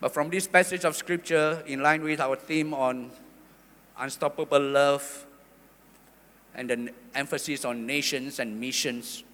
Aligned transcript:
But 0.00 0.14
from 0.14 0.30
this 0.30 0.46
passage 0.46 0.84
of 0.84 0.96
scripture, 0.96 1.62
in 1.66 1.82
line 1.82 2.02
with 2.02 2.20
our 2.20 2.34
theme 2.34 2.72
on 2.72 3.10
unstoppable 3.98 4.60
love 4.60 5.26
and 6.54 6.70
the 6.70 6.92
emphasis 7.14 7.66
on 7.66 7.86
nations 7.86 8.38
and 8.38 8.58
missions, 8.58 9.24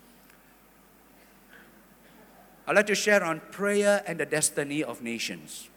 I'd 2.67 2.75
like 2.75 2.89
to 2.89 2.97
share 2.97 3.23
on 3.23 3.41
prayer 3.53 4.03
and 4.09 4.19
the 4.19 4.27
destiny 4.27 4.83
of 4.83 5.03
nations. 5.03 5.71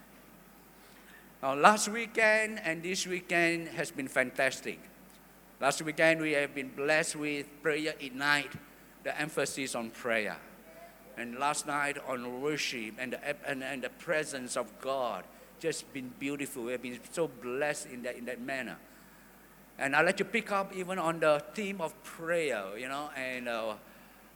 Now, 1.44 1.54
last 1.54 1.88
weekend 1.88 2.60
and 2.64 2.82
this 2.82 3.06
weekend 3.06 3.68
has 3.70 3.92
been 3.92 4.08
fantastic. 4.08 4.80
Last 5.62 5.84
weekend 5.84 6.20
we 6.20 6.32
have 6.32 6.56
been 6.56 6.70
blessed 6.70 7.16
with 7.16 7.46
prayer 7.62 7.94
ignite, 8.00 8.52
the 9.04 9.18
emphasis 9.22 9.76
on 9.76 9.92
prayer. 9.92 10.38
And 11.20 11.38
last 11.38 11.68
night 11.68 11.98
on 12.08 12.42
worship 12.42 12.96
and 12.98 13.14
the, 13.14 13.50
and, 13.50 13.64
and 13.64 13.84
the 13.84 13.90
presence 13.90 14.56
of 14.56 14.80
God, 14.80 15.26
just 15.60 15.92
been 15.94 16.14
beautiful. 16.18 16.64
We 16.64 16.72
have 16.72 16.82
been 16.82 17.00
so 17.12 17.28
blessed 17.28 17.88
in 17.88 18.04
that, 18.04 18.16
in 18.16 18.26
that 18.26 18.42
manner. 18.42 18.78
And 19.78 19.96
I'd 19.96 20.06
like 20.06 20.18
to 20.18 20.26
pick 20.26 20.52
up 20.52 20.76
even 20.76 20.98
on 21.00 21.20
the 21.20 21.44
theme 21.54 21.82
of 21.82 22.02
prayer, 22.04 22.78
you 22.78 22.88
know, 22.88 23.10
and 23.16 23.48
uh, 23.48 23.74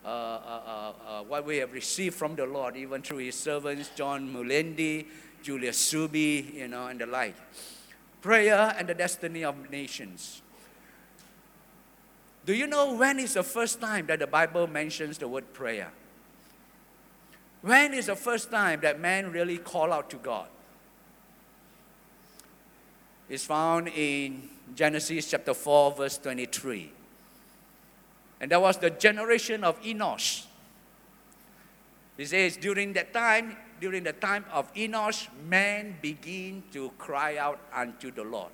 uh, 0.05 0.07
uh, 0.07 0.93
uh, 1.07 1.23
what 1.23 1.45
we 1.45 1.57
have 1.57 1.71
received 1.73 2.15
from 2.15 2.35
the 2.35 2.45
Lord, 2.45 2.75
even 2.75 3.01
through 3.01 3.19
his 3.19 3.35
servants, 3.35 3.89
John 3.95 4.33
Mulinde, 4.33 5.05
Julius 5.41 5.93
Subi, 5.93 6.53
you 6.53 6.67
know, 6.67 6.87
and 6.87 6.99
the 6.99 7.05
like. 7.05 7.35
Prayer 8.21 8.73
and 8.77 8.87
the 8.87 8.93
destiny 8.93 9.43
of 9.43 9.69
nations. 9.69 10.41
Do 12.45 12.53
you 12.53 12.67
know 12.67 12.95
when 12.95 13.19
is 13.19 13.35
the 13.35 13.43
first 13.43 13.79
time 13.79 14.07
that 14.07 14.19
the 14.19 14.27
Bible 14.27 14.67
mentions 14.67 15.17
the 15.17 15.27
word 15.27 15.53
prayer? 15.53 15.91
When 17.63 17.93
is 17.93 18.07
the 18.07 18.15
first 18.17 18.51
time 18.51 18.81
that 18.81 18.99
man 18.99 19.31
really 19.31 19.57
call 19.57 19.93
out 19.93 20.09
to 20.09 20.17
God? 20.17 20.47
It's 23.29 23.45
found 23.45 23.87
in 23.87 24.49
Genesis 24.75 25.31
chapter 25.31 25.53
4, 25.53 25.93
verse 25.93 26.17
23. 26.17 26.91
And 28.41 28.51
that 28.51 28.61
was 28.61 28.77
the 28.77 28.89
generation 28.89 29.63
of 29.63 29.81
Enosh. 29.81 30.43
He 32.17 32.25
says, 32.25 32.57
during 32.57 32.91
that 32.93 33.13
time, 33.13 33.55
during 33.79 34.03
the 34.03 34.11
time 34.11 34.43
of 34.51 34.71
Enosh, 34.73 35.29
man 35.47 35.95
began 36.01 36.63
to 36.73 36.91
cry 36.97 37.37
out 37.37 37.61
unto 37.73 38.11
the 38.11 38.23
Lord. 38.23 38.51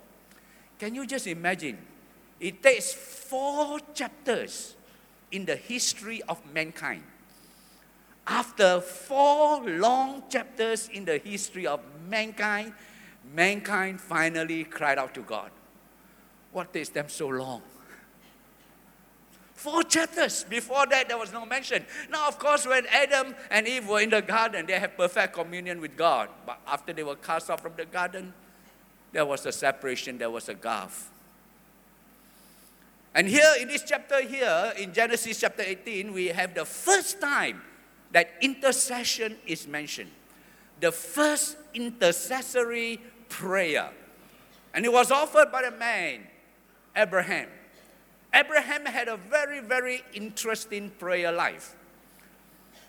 Can 0.78 0.94
you 0.94 1.04
just 1.04 1.26
imagine? 1.26 1.78
It 2.38 2.62
takes 2.62 2.92
four 2.92 3.80
chapters 3.92 4.76
in 5.32 5.46
the 5.46 5.56
history 5.56 6.22
of 6.28 6.38
mankind. 6.54 7.02
After 8.30 8.80
four 8.80 9.60
long 9.68 10.22
chapters 10.30 10.88
in 10.88 11.04
the 11.04 11.18
history 11.18 11.66
of 11.66 11.80
mankind, 12.08 12.72
mankind 13.34 14.00
finally 14.00 14.62
cried 14.62 14.98
out 14.98 15.14
to 15.14 15.22
God. 15.22 15.50
What 16.52 16.72
takes 16.72 16.90
them 16.90 17.08
so 17.08 17.26
long? 17.26 17.60
Four 19.54 19.82
chapters. 19.82 20.44
Before 20.44 20.86
that, 20.86 21.08
there 21.08 21.18
was 21.18 21.32
no 21.32 21.44
mention. 21.44 21.84
Now, 22.08 22.28
of 22.28 22.38
course, 22.38 22.66
when 22.68 22.86
Adam 22.86 23.34
and 23.50 23.66
Eve 23.66 23.88
were 23.88 24.00
in 24.00 24.10
the 24.10 24.22
garden, 24.22 24.64
they 24.64 24.78
had 24.78 24.96
perfect 24.96 25.34
communion 25.34 25.80
with 25.80 25.96
God. 25.96 26.28
But 26.46 26.60
after 26.68 26.92
they 26.92 27.02
were 27.02 27.16
cast 27.16 27.50
off 27.50 27.60
from 27.60 27.72
the 27.76 27.84
garden, 27.84 28.32
there 29.10 29.26
was 29.26 29.44
a 29.44 29.52
separation, 29.52 30.18
there 30.18 30.30
was 30.30 30.48
a 30.48 30.54
gulf. 30.54 31.10
And 33.12 33.26
here 33.26 33.54
in 33.60 33.66
this 33.66 33.82
chapter, 33.82 34.22
here 34.22 34.72
in 34.78 34.92
Genesis 34.92 35.40
chapter 35.40 35.62
18, 35.62 36.12
we 36.12 36.28
have 36.28 36.54
the 36.54 36.64
first 36.64 37.20
time 37.20 37.60
that 38.12 38.30
intercession 38.40 39.36
is 39.46 39.66
mentioned. 39.66 40.10
The 40.80 40.92
first 40.92 41.56
intercessory 41.74 43.00
prayer. 43.28 43.90
And 44.74 44.84
it 44.84 44.92
was 44.92 45.10
offered 45.10 45.52
by 45.52 45.62
a 45.62 45.70
man, 45.70 46.26
Abraham. 46.96 47.48
Abraham 48.32 48.86
had 48.86 49.08
a 49.08 49.16
very, 49.16 49.60
very 49.60 50.02
interesting 50.14 50.90
prayer 50.98 51.32
life. 51.32 51.74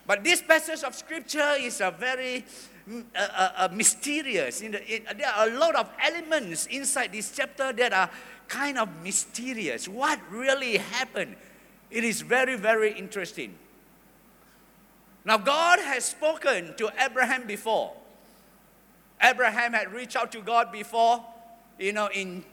But 0.05 0.23
this 0.23 0.41
passage 0.41 0.83
of 0.83 0.95
scripture 0.95 1.55
is 1.59 1.81
a 1.81 1.91
very 1.91 2.45
uh, 3.15 3.49
uh, 3.57 3.69
mysterious. 3.71 4.61
In 4.61 4.71
the, 4.71 4.79
there 5.15 5.29
are 5.29 5.47
a 5.47 5.57
lot 5.57 5.75
of 5.75 5.89
elements 6.01 6.65
inside 6.67 7.11
this 7.11 7.31
chapter 7.35 7.71
that 7.73 7.93
are 7.93 8.09
kind 8.47 8.77
of 8.77 8.89
mysterious. 9.03 9.87
What 9.87 10.19
really 10.29 10.77
happened? 10.77 11.35
It 11.89 12.03
is 12.03 12.21
very, 12.21 12.55
very 12.57 12.93
interesting. 12.93 13.55
Now, 15.23 15.37
God 15.37 15.79
has 15.79 16.05
spoken 16.05 16.73
to 16.77 16.91
Abraham 16.99 17.45
before. 17.45 17.93
Abraham 19.21 19.73
had 19.73 19.93
reached 19.93 20.15
out 20.15 20.31
to 20.31 20.41
God 20.41 20.71
before, 20.71 21.23
you 21.77 21.93
know, 21.93 22.09
in 22.13 22.43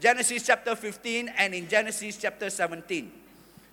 Genesis 0.00 0.44
chapter 0.44 0.74
15 0.74 1.28
and 1.36 1.54
in 1.54 1.68
Genesis 1.68 2.16
chapter 2.16 2.50
17. 2.50 3.10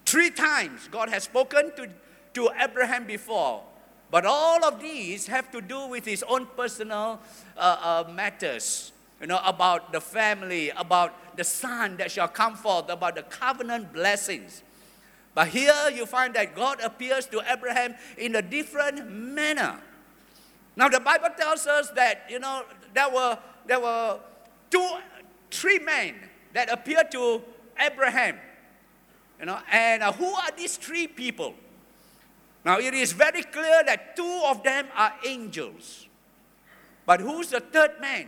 Three 0.06 0.30
times 0.30 0.88
God 0.92 1.10
has 1.10 1.24
spoken 1.24 1.72
to, 1.76 1.90
to 2.36 2.50
Abraham 2.62 3.06
before, 3.06 3.64
but 4.12 4.26
all 4.26 4.64
of 4.64 4.80
these 4.80 5.26
have 5.28 5.52
to 5.52 5.62
do 5.62 5.88
with 5.88 6.06
his 6.06 6.24
own 6.24 6.46
personal 6.56 7.20
uh, 7.58 8.04
uh, 8.08 8.12
matters. 8.12 8.92
You 9.20 9.28
know, 9.28 9.40
about 9.44 9.92
the 9.92 10.02
family, 10.02 10.70
about 10.72 11.38
the 11.38 11.44
son 11.44 11.98
that 11.98 12.12
shall 12.12 12.28
come 12.28 12.56
forth, 12.56 12.90
about 12.90 13.16
the 13.16 13.24
covenant 13.24 13.94
blessings. 13.94 14.62
But 15.36 15.50
here 15.50 15.92
you 15.94 16.08
find 16.08 16.34
that 16.34 16.56
God 16.56 16.80
appears 16.82 17.28
to 17.28 17.44
Abraham 17.52 17.94
in 18.18 18.36
a 18.36 18.42
different 18.42 19.12
manner. 19.12 19.80
Now 20.76 20.90
the 20.90 21.00
Bible 21.00 21.30
tells 21.38 21.68
us 21.68 21.92
that, 21.92 22.26
you 22.30 22.40
know, 22.40 22.64
there 22.94 23.10
were, 23.10 23.38
there 23.68 23.80
were 23.80 24.20
two 24.72 24.90
three 25.52 25.80
men 25.80 26.16
that 26.54 26.72
appeared 26.72 27.12
to 27.12 27.42
Abraham. 27.80 28.38
You 29.40 29.48
know, 29.48 29.60
and 29.72 30.04
uh, 30.04 30.12
who 30.12 30.26
are 30.26 30.52
these 30.56 30.78
three 30.78 31.08
people? 31.08 31.54
Now 32.64 32.80
it 32.80 32.94
is 32.94 33.12
very 33.12 33.44
clear 33.44 33.84
that 33.86 34.16
two 34.16 34.42
of 34.46 34.64
them 34.64 34.88
are 34.96 35.14
angels. 35.26 36.08
But 37.06 37.20
who's 37.20 37.50
the 37.50 37.60
third 37.60 38.00
man? 38.02 38.28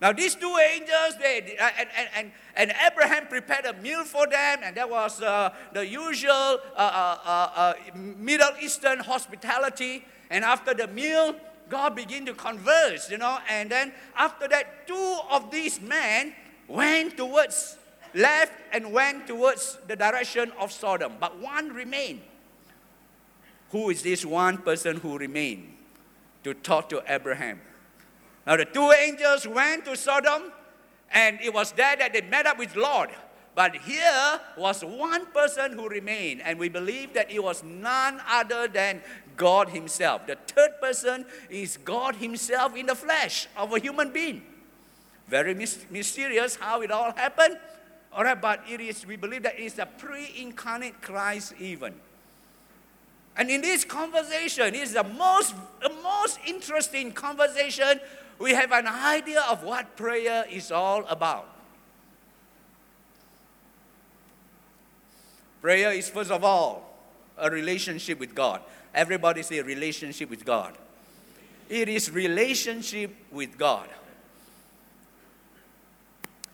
Now 0.00 0.12
these 0.12 0.34
two 0.34 0.54
angels, 0.72 1.16
they, 1.20 1.56
uh, 1.58 1.70
and, 1.78 1.88
and, 2.16 2.32
and, 2.56 2.72
Abraham 2.84 3.26
prepared 3.26 3.64
a 3.64 3.72
meal 3.74 4.04
for 4.04 4.26
them, 4.26 4.60
and 4.62 4.76
that 4.76 4.90
was 4.90 5.22
uh, 5.22 5.54
the 5.72 5.86
usual 5.86 6.32
uh, 6.32 6.58
uh, 6.76 7.50
uh, 7.54 7.74
Middle 7.94 8.50
Eastern 8.60 8.98
hospitality. 8.98 10.04
And 10.30 10.44
after 10.44 10.74
the 10.74 10.88
meal, 10.88 11.36
God 11.70 11.94
began 11.94 12.26
to 12.26 12.34
converse, 12.34 13.10
you 13.10 13.18
know, 13.18 13.38
and 13.48 13.70
then 13.70 13.92
after 14.16 14.48
that, 14.48 14.86
two 14.86 15.18
of 15.30 15.50
these 15.50 15.80
men 15.80 16.34
went 16.68 17.16
towards 17.16 17.78
left 18.14 18.52
and 18.72 18.92
went 18.92 19.26
towards 19.26 19.78
the 19.86 19.96
direction 19.96 20.52
of 20.58 20.72
Sodom, 20.72 21.14
but 21.18 21.38
one 21.38 21.72
remained. 21.72 22.20
Who 23.70 23.90
is 23.90 24.02
this 24.02 24.24
one 24.24 24.58
person 24.58 24.98
who 24.98 25.18
remained 25.18 25.74
to 26.44 26.54
talk 26.54 26.88
to 26.90 27.02
Abraham? 27.08 27.60
Now, 28.46 28.56
the 28.56 28.64
two 28.64 28.92
angels 28.92 29.46
went 29.46 29.84
to 29.86 29.96
Sodom, 29.96 30.52
and 31.10 31.38
it 31.40 31.52
was 31.52 31.72
there 31.72 31.96
that 31.96 32.12
they 32.12 32.20
met 32.20 32.46
up 32.46 32.58
with 32.58 32.76
Lot. 32.76 33.10
But 33.54 33.76
here 33.76 34.40
was 34.58 34.84
one 34.84 35.26
person 35.26 35.72
who 35.72 35.88
remained, 35.88 36.42
and 36.42 36.58
we 36.58 36.68
believe 36.68 37.14
that 37.14 37.30
it 37.30 37.42
was 37.42 37.62
none 37.62 38.20
other 38.28 38.66
than 38.66 39.00
God 39.36 39.68
Himself. 39.68 40.26
The 40.26 40.36
third 40.36 40.80
person 40.80 41.24
is 41.48 41.76
God 41.76 42.16
Himself 42.16 42.76
in 42.76 42.86
the 42.86 42.96
flesh 42.96 43.46
of 43.56 43.72
a 43.72 43.78
human 43.78 44.12
being. 44.12 44.42
Very 45.28 45.54
mysterious 45.54 46.56
how 46.56 46.82
it 46.82 46.90
all 46.90 47.12
happened. 47.12 47.56
All 48.12 48.24
right, 48.24 48.40
but 48.40 48.62
it 48.68 48.80
is, 48.80 49.06
we 49.06 49.16
believe 49.16 49.44
that 49.44 49.58
it 49.58 49.62
is 49.62 49.78
a 49.78 49.86
pre 49.86 50.32
incarnate 50.36 51.00
Christ, 51.00 51.54
even. 51.58 51.94
And 53.36 53.50
in 53.50 53.60
this 53.60 53.84
conversation, 53.84 54.66
it 54.66 54.74
is 54.74 54.92
the 54.92 55.04
most, 55.04 55.54
the 55.80 55.92
most 56.02 56.38
interesting 56.46 57.12
conversation. 57.12 58.00
We 58.38 58.52
have 58.52 58.72
an 58.72 58.86
idea 58.86 59.42
of 59.50 59.62
what 59.62 59.96
prayer 59.96 60.44
is 60.50 60.72
all 60.72 61.04
about. 61.06 61.48
Prayer 65.60 65.92
is, 65.92 66.10
first 66.10 66.30
of 66.30 66.44
all, 66.44 66.98
a 67.38 67.50
relationship 67.50 68.18
with 68.18 68.34
God. 68.34 68.60
Everybody 68.94 69.42
say 69.42 69.60
relationship 69.62 70.30
with 70.30 70.44
God. 70.44 70.76
It 71.68 71.88
is 71.88 72.10
relationship 72.10 73.14
with 73.32 73.56
God. 73.56 73.88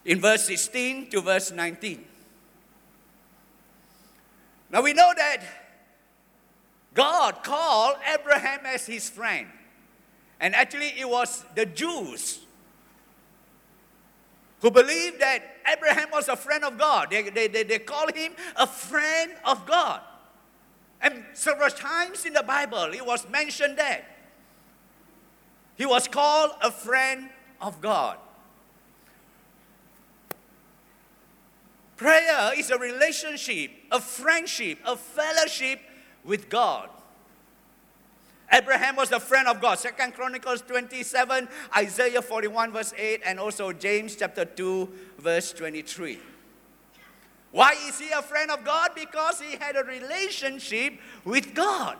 In 0.04 0.20
verse 0.20 0.44
16 0.46 1.10
to 1.10 1.20
verse 1.20 1.50
19. 1.50 2.04
Now 4.70 4.82
we 4.82 4.92
know 4.92 5.12
that 5.16 5.42
God 6.94 7.42
called 7.42 7.96
Abraham 8.14 8.60
as 8.64 8.86
his 8.86 9.10
friend. 9.10 9.48
And 10.40 10.54
actually, 10.54 10.98
it 10.98 11.08
was 11.08 11.44
the 11.54 11.66
Jews 11.66 12.40
who 14.60 14.70
believed 14.70 15.20
that 15.20 15.42
Abraham 15.70 16.08
was 16.10 16.28
a 16.28 16.36
friend 16.36 16.64
of 16.64 16.78
God. 16.78 17.10
They, 17.10 17.28
they, 17.28 17.48
they, 17.48 17.62
they 17.62 17.78
call 17.78 18.08
him 18.12 18.32
a 18.56 18.66
friend 18.66 19.32
of 19.44 19.66
God. 19.66 20.00
And 21.02 21.24
several 21.32 21.70
times 21.70 22.26
in 22.26 22.34
the 22.34 22.42
Bible, 22.42 22.92
it 22.92 23.04
was 23.04 23.28
mentioned 23.28 23.78
that 23.78 24.04
He 25.76 25.86
was 25.86 26.08
called 26.08 26.52
a 26.62 26.70
friend 26.70 27.30
of 27.60 27.80
God. 27.80 28.18
Prayer 31.96 32.52
is 32.56 32.70
a 32.70 32.78
relationship, 32.78 33.70
a 33.90 34.00
friendship, 34.00 34.78
a 34.86 34.96
fellowship 34.96 35.80
with 36.24 36.48
God. 36.48 36.88
Abraham 38.52 38.96
was 38.96 39.12
a 39.12 39.20
friend 39.20 39.46
of 39.46 39.60
God. 39.60 39.78
Second 39.78 40.14
Chronicles 40.14 40.62
27, 40.62 41.48
Isaiah 41.76 42.22
41, 42.22 42.72
verse 42.72 42.92
8, 42.96 43.22
and 43.24 43.38
also 43.38 43.72
James 43.72 44.16
chapter 44.16 44.44
2, 44.44 44.88
verse 45.18 45.52
23. 45.52 46.18
Why 47.52 47.74
is 47.86 47.98
he 47.98 48.10
a 48.10 48.22
friend 48.22 48.50
of 48.50 48.64
God? 48.64 48.90
Because 48.94 49.40
he 49.40 49.56
had 49.56 49.76
a 49.76 49.84
relationship 49.84 50.94
with 51.24 51.54
God. 51.54 51.96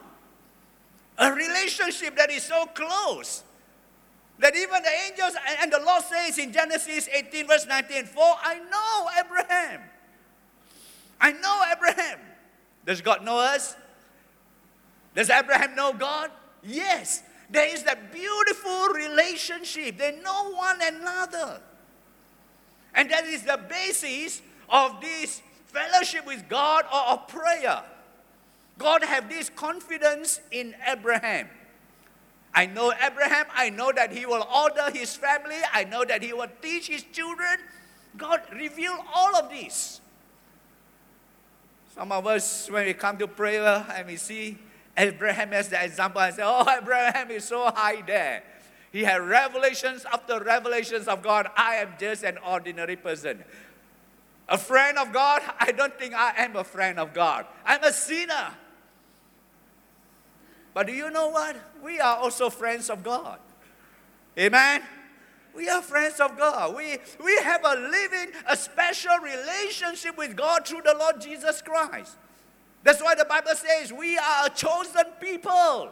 A 1.19 1.33
relationship 1.33 2.17
that 2.17 2.31
is 2.31 2.43
so 2.43 2.67
close 2.67 3.45
that 4.39 4.57
even 4.57 4.83
the 4.83 4.91
angels 5.07 5.37
and 5.61 5.71
the 5.71 5.81
Lord 5.85 6.03
says 6.03 6.39
in 6.39 6.53
Genesis 6.53 7.09
18, 7.13 7.47
verse 7.47 7.67
19, 7.67 8.05
For 8.07 8.23
I 8.23 8.59
know 8.71 9.09
Abraham. 9.25 9.81
I 11.21 11.33
know 11.33 11.63
Abraham. 11.71 12.19
Does 12.87 13.03
God 13.03 13.23
know 13.23 13.39
us? 13.39 13.77
Does 15.15 15.29
Abraham 15.29 15.75
know 15.75 15.93
God? 15.93 16.31
Yes. 16.63 17.23
There 17.51 17.67
is 17.75 17.83
that 17.85 18.13
beautiful 18.13 18.89
relationship. 18.89 19.99
They 19.99 20.21
know 20.23 20.53
one 20.53 20.79
another. 20.81 21.61
And 22.95 23.11
that 23.11 23.25
is 23.25 23.43
the 23.43 23.59
basis 23.69 24.43
of 24.69 25.01
this 25.01 25.43
fellowship 25.67 26.27
with 26.27 26.49
God 26.49 26.85
or 26.93 27.13
of 27.13 27.29
prayer. 27.29 27.83
God 28.79 29.05
have 29.05 29.29
this 29.29 29.51
confidence 29.51 30.41
in 30.51 30.75
Abraham. 30.87 31.49
I 32.55 32.67
know 32.67 32.93
Abraham. 32.93 33.47
I 33.55 33.71
know 33.71 33.93
that 33.93 34.13
he 34.13 34.27
will 34.27 34.47
order 34.55 34.91
his 34.91 35.15
family. 35.15 35.59
I 35.73 35.85
know 35.85 36.05
that 36.05 36.23
he 36.23 36.33
will 36.33 36.49
teach 36.63 36.89
his 36.89 37.05
children. 37.13 37.59
God 38.17 38.43
revealed 38.53 38.99
all 39.15 39.37
of 39.37 39.51
this. 39.51 40.01
Some 41.95 42.13
of 42.13 42.27
us, 42.27 42.71
when 42.71 42.87
we 42.87 42.95
come 42.95 43.19
to 43.19 43.29
prayer 43.29 43.87
and 43.95 44.07
we 44.07 44.17
see 44.17 44.59
Abraham 45.01 45.53
as 45.53 45.69
the 45.69 45.83
example, 45.83 46.21
I 46.21 46.31
say, 46.31 46.43
Oh, 46.45 46.69
Abraham 46.69 47.31
is 47.31 47.45
so 47.45 47.71
high 47.71 48.03
there. 48.07 48.43
He 48.93 49.05
had 49.05 49.23
revelations 49.23 50.05
after 50.13 50.41
revelations 50.41 51.09
of 51.09 51.23
God. 51.23 51.49
I 51.57 51.77
am 51.77 51.95
just 51.99 52.25
an 52.25 52.39
ordinary 52.39 52.97
person. 52.97 53.45
A 54.49 54.59
friend 54.59 54.99
of 54.99 55.13
God? 55.13 55.43
I 55.59 55.73
don't 55.73 55.97
think 55.97 56.13
I 56.13 56.35
am 56.39 56.57
a 56.57 56.65
friend 56.65 56.99
of 56.99 57.15
God. 57.15 57.47
I'm 57.65 57.83
a 57.85 57.93
sinner. 57.93 58.51
But 60.75 60.89
do 60.89 60.93
you 60.93 61.11
know 61.11 61.29
what? 61.29 61.57
We 61.83 62.01
are 62.01 62.17
also 62.17 62.51
friends 62.51 62.91
of 62.91 63.03
God. 63.03 63.39
Amen. 64.39 64.83
We 65.55 65.69
are 65.69 65.83
friends 65.83 66.21
of 66.21 66.37
God. 66.37 66.77
We, 66.77 66.99
we 67.25 67.37
have 67.43 67.65
a 67.65 67.75
living, 67.75 68.33
a 68.49 68.57
special 68.57 69.19
relationship 69.19 70.17
with 70.17 70.37
God 70.37 70.67
through 70.67 70.83
the 70.83 70.97
Lord 70.99 71.21
Jesus 71.21 71.63
Christ. 71.63 72.17
That's 72.83 73.03
why 73.03 73.15
the 73.15 73.25
Bible 73.25 73.53
says 73.55 73.93
we 73.93 74.17
are 74.17 74.47
a 74.47 74.51
chosen 74.51 75.05
people, 75.21 75.91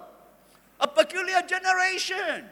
a 0.81 0.88
peculiar 0.88 1.43
generation. 1.43 2.46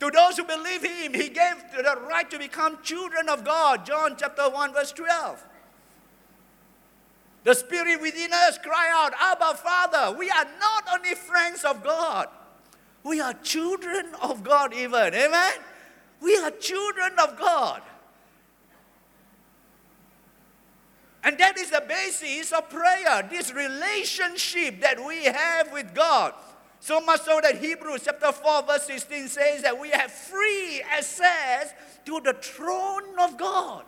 To 0.00 0.10
those 0.10 0.36
who 0.36 0.44
believe 0.44 0.84
Him, 0.84 1.14
He 1.14 1.28
gave 1.28 1.56
the 1.76 1.98
right 2.08 2.30
to 2.30 2.38
become 2.38 2.78
children 2.82 3.28
of 3.28 3.44
God. 3.44 3.86
John 3.86 4.16
chapter 4.18 4.48
1, 4.48 4.72
verse 4.72 4.92
12. 4.92 5.44
The 7.44 7.54
Spirit 7.54 8.00
within 8.00 8.32
us 8.32 8.58
cry 8.58 8.90
out, 8.92 9.12
Abba, 9.20 9.56
Father. 9.58 10.16
We 10.16 10.30
are 10.30 10.46
not 10.60 10.84
only 10.94 11.14
friends 11.14 11.64
of 11.64 11.84
God, 11.84 12.28
we 13.02 13.20
are 13.20 13.34
children 13.34 14.06
of 14.22 14.42
God, 14.42 14.72
even. 14.72 15.14
Amen? 15.14 15.52
We 16.20 16.36
are 16.38 16.50
children 16.50 17.12
of 17.18 17.38
God. 17.38 17.82
And 21.24 21.38
that 21.38 21.56
is 21.58 21.70
the 21.70 21.82
basis 21.88 22.52
of 22.52 22.68
prayer, 22.68 23.26
this 23.30 23.52
relationship 23.52 24.80
that 24.82 25.04
we 25.04 25.24
have 25.24 25.72
with 25.72 25.94
God. 25.94 26.34
So 26.80 27.00
much 27.00 27.22
so 27.22 27.40
that 27.42 27.56
Hebrews 27.56 28.02
chapter 28.04 28.30
4, 28.30 28.64
verse 28.64 28.84
16 28.84 29.28
says 29.28 29.62
that 29.62 29.80
we 29.80 29.88
have 29.88 30.12
free 30.12 30.82
access 30.82 31.72
to 32.04 32.20
the 32.20 32.34
throne 32.34 33.18
of 33.18 33.38
God. 33.38 33.84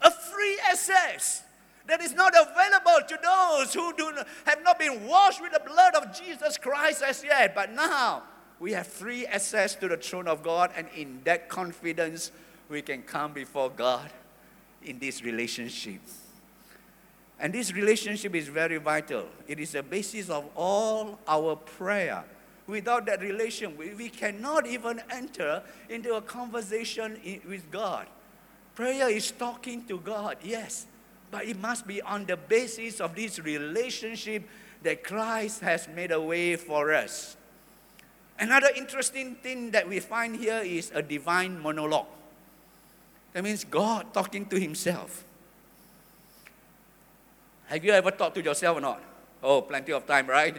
A 0.00 0.10
free 0.10 0.58
access 0.70 1.42
that 1.86 2.00
is 2.00 2.14
not 2.14 2.32
available 2.34 3.06
to 3.06 3.18
those 3.22 3.74
who 3.74 3.92
do 3.94 4.12
not, 4.12 4.26
have 4.46 4.62
not 4.62 4.78
been 4.78 5.06
washed 5.06 5.42
with 5.42 5.52
the 5.52 5.60
blood 5.60 5.94
of 5.94 6.18
Jesus 6.18 6.56
Christ 6.56 7.02
as 7.02 7.22
yet. 7.22 7.54
But 7.54 7.72
now 7.72 8.22
we 8.58 8.72
have 8.72 8.86
free 8.86 9.26
access 9.26 9.74
to 9.76 9.88
the 9.88 9.98
throne 9.98 10.26
of 10.26 10.42
God, 10.42 10.70
and 10.74 10.86
in 10.96 11.20
that 11.24 11.50
confidence, 11.50 12.32
we 12.70 12.80
can 12.80 13.02
come 13.02 13.34
before 13.34 13.68
God 13.68 14.10
in 14.82 14.98
this 14.98 15.22
relationship. 15.22 16.00
And 17.38 17.52
this 17.52 17.72
relationship 17.72 18.34
is 18.34 18.48
very 18.48 18.78
vital. 18.78 19.26
It 19.46 19.60
is 19.60 19.72
the 19.72 19.82
basis 19.82 20.30
of 20.30 20.46
all 20.54 21.18
our 21.28 21.56
prayer. 21.56 22.24
Without 22.66 23.06
that 23.06 23.20
relation, 23.20 23.76
we, 23.76 24.08
cannot 24.08 24.66
even 24.66 25.00
enter 25.10 25.62
into 25.88 26.14
a 26.14 26.22
conversation 26.22 27.20
with 27.46 27.70
God. 27.70 28.06
Prayer 28.74 29.08
is 29.08 29.30
talking 29.30 29.84
to 29.86 29.98
God, 29.98 30.38
yes, 30.42 30.86
but 31.30 31.44
it 31.44 31.58
must 31.58 31.86
be 31.86 32.02
on 32.02 32.26
the 32.26 32.36
basis 32.36 33.00
of 33.00 33.14
this 33.14 33.38
relationship 33.38 34.48
that 34.82 35.04
Christ 35.04 35.60
has 35.60 35.88
made 35.88 36.10
a 36.10 36.20
way 36.20 36.56
for 36.56 36.92
us. 36.92 37.36
Another 38.38 38.68
interesting 38.76 39.36
thing 39.36 39.70
that 39.70 39.88
we 39.88 40.00
find 40.00 40.36
here 40.36 40.60
is 40.64 40.90
a 40.94 41.02
divine 41.02 41.60
monologue. 41.60 42.06
That 43.32 43.44
means 43.44 43.64
God 43.64 44.12
talking 44.12 44.46
to 44.46 44.58
Himself. 44.58 45.25
Have 47.66 47.84
you 47.84 47.92
ever 47.92 48.10
talked 48.10 48.36
to 48.36 48.42
yourself 48.42 48.78
or 48.78 48.80
not? 48.80 49.02
Oh, 49.42 49.62
plenty 49.62 49.92
of 49.92 50.06
time, 50.06 50.26
right? 50.28 50.56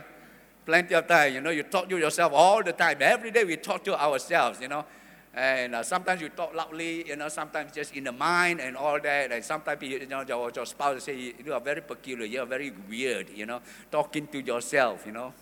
Plenty 0.66 0.94
of 0.94 1.08
time. 1.08 1.34
You 1.34 1.42
know, 1.42 1.50
you 1.50 1.64
talk 1.64 1.88
to 1.90 1.98
yourself 1.98 2.34
all 2.34 2.62
the 2.64 2.74
time. 2.74 2.98
Every 3.00 3.32
day 3.32 3.46
we 3.46 3.56
talk 3.56 3.84
to 3.86 4.00
ourselves, 4.00 4.60
you 4.62 4.68
know. 4.68 4.86
And 5.34 5.76
uh, 5.76 5.84
sometimes 5.84 6.20
you 6.20 6.30
talk 6.30 6.54
loudly, 6.54 7.08
you 7.08 7.16
know, 7.16 7.30
sometimes 7.30 7.72
just 7.72 7.96
in 7.96 8.06
the 8.06 8.12
mind 8.12 8.60
and 8.60 8.76
all 8.76 9.00
that. 9.00 9.32
And 9.32 9.44
sometimes, 9.44 9.82
you 9.84 10.06
know, 10.08 10.24
your, 10.28 10.52
your 10.54 10.66
spouse 10.66 11.04
say, 11.04 11.34
you 11.46 11.54
are 11.54 11.62
very 11.62 11.82
peculiar, 11.82 12.26
you 12.26 12.42
are 12.42 12.46
very 12.46 12.72
weird, 12.90 13.30
you 13.30 13.46
know, 13.46 13.62
talking 13.92 14.28
to 14.28 14.42
yourself, 14.42 15.06
you 15.06 15.12
know. 15.12 15.34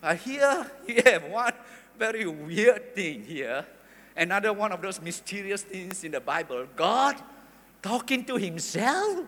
But 0.00 0.16
here, 0.18 0.70
you 0.86 1.02
have 1.04 1.24
one 1.24 1.52
very 1.98 2.26
weird 2.26 2.94
thing 2.94 3.24
here. 3.24 3.64
Another 4.16 4.52
one 4.52 4.72
of 4.72 4.82
those 4.82 5.00
mysterious 5.00 5.62
things 5.62 6.02
in 6.02 6.12
the 6.12 6.20
Bible 6.20 6.66
God 6.74 7.16
talking 7.82 8.24
to 8.24 8.36
himself. 8.36 9.26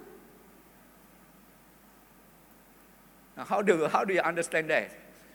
Now, 3.36 3.44
how 3.44 3.62
do, 3.62 3.86
how 3.86 4.04
do 4.04 4.12
you 4.12 4.20
understand 4.20 4.70
that? 4.70 4.90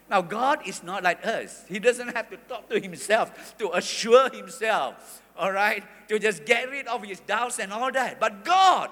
Now, 0.09 0.21
God 0.21 0.65
is 0.65 0.83
not 0.83 1.03
like 1.03 1.25
us. 1.25 1.65
He 1.67 1.79
doesn't 1.79 2.15
have 2.15 2.29
to 2.29 2.37
talk 2.37 2.69
to 2.69 2.79
himself 2.79 3.57
to 3.57 3.71
assure 3.73 4.29
himself, 4.29 5.21
all 5.37 5.51
right, 5.51 5.83
to 6.07 6.17
just 6.17 6.45
get 6.45 6.69
rid 6.69 6.87
of 6.87 7.03
his 7.03 7.19
doubts 7.19 7.59
and 7.59 7.73
all 7.73 7.91
that. 7.91 8.19
But 8.19 8.45
God, 8.45 8.89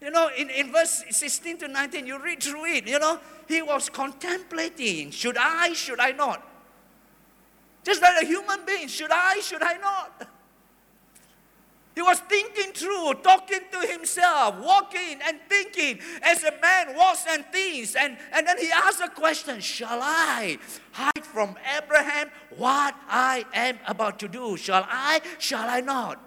you 0.00 0.10
know, 0.10 0.30
in, 0.36 0.48
in 0.50 0.72
verse 0.72 1.04
16 1.10 1.58
to 1.58 1.68
19, 1.68 2.06
you 2.06 2.22
read 2.22 2.42
through 2.42 2.64
it, 2.66 2.88
you 2.88 2.98
know, 2.98 3.18
he 3.46 3.62
was 3.62 3.88
contemplating 3.90 5.10
should 5.10 5.36
I, 5.38 5.72
should 5.72 6.00
I 6.00 6.12
not? 6.12 6.46
Just 7.84 8.02
like 8.02 8.22
a 8.22 8.26
human 8.26 8.64
being, 8.66 8.88
should 8.88 9.10
I, 9.12 9.40
should 9.40 9.62
I 9.62 9.74
not? 9.74 10.28
He 11.96 12.02
was 12.02 12.20
thinking 12.20 12.72
through, 12.74 13.14
talking 13.22 13.60
to 13.72 13.86
himself, 13.88 14.56
walking 14.56 15.18
and 15.24 15.40
thinking 15.48 15.98
as 16.20 16.44
a 16.44 16.52
man 16.60 16.94
walks 16.94 17.24
and 17.26 17.42
thinks. 17.46 17.96
And, 17.96 18.18
and 18.34 18.46
then 18.46 18.58
he 18.58 18.70
asked 18.70 19.00
a 19.00 19.08
question 19.08 19.60
Shall 19.60 20.00
I 20.02 20.58
hide 20.92 21.24
from 21.24 21.56
Abraham 21.74 22.28
what 22.58 22.94
I 23.08 23.46
am 23.54 23.78
about 23.86 24.18
to 24.18 24.28
do? 24.28 24.58
Shall 24.58 24.86
I? 24.86 25.22
Shall 25.38 25.66
I 25.66 25.80
not? 25.80 26.20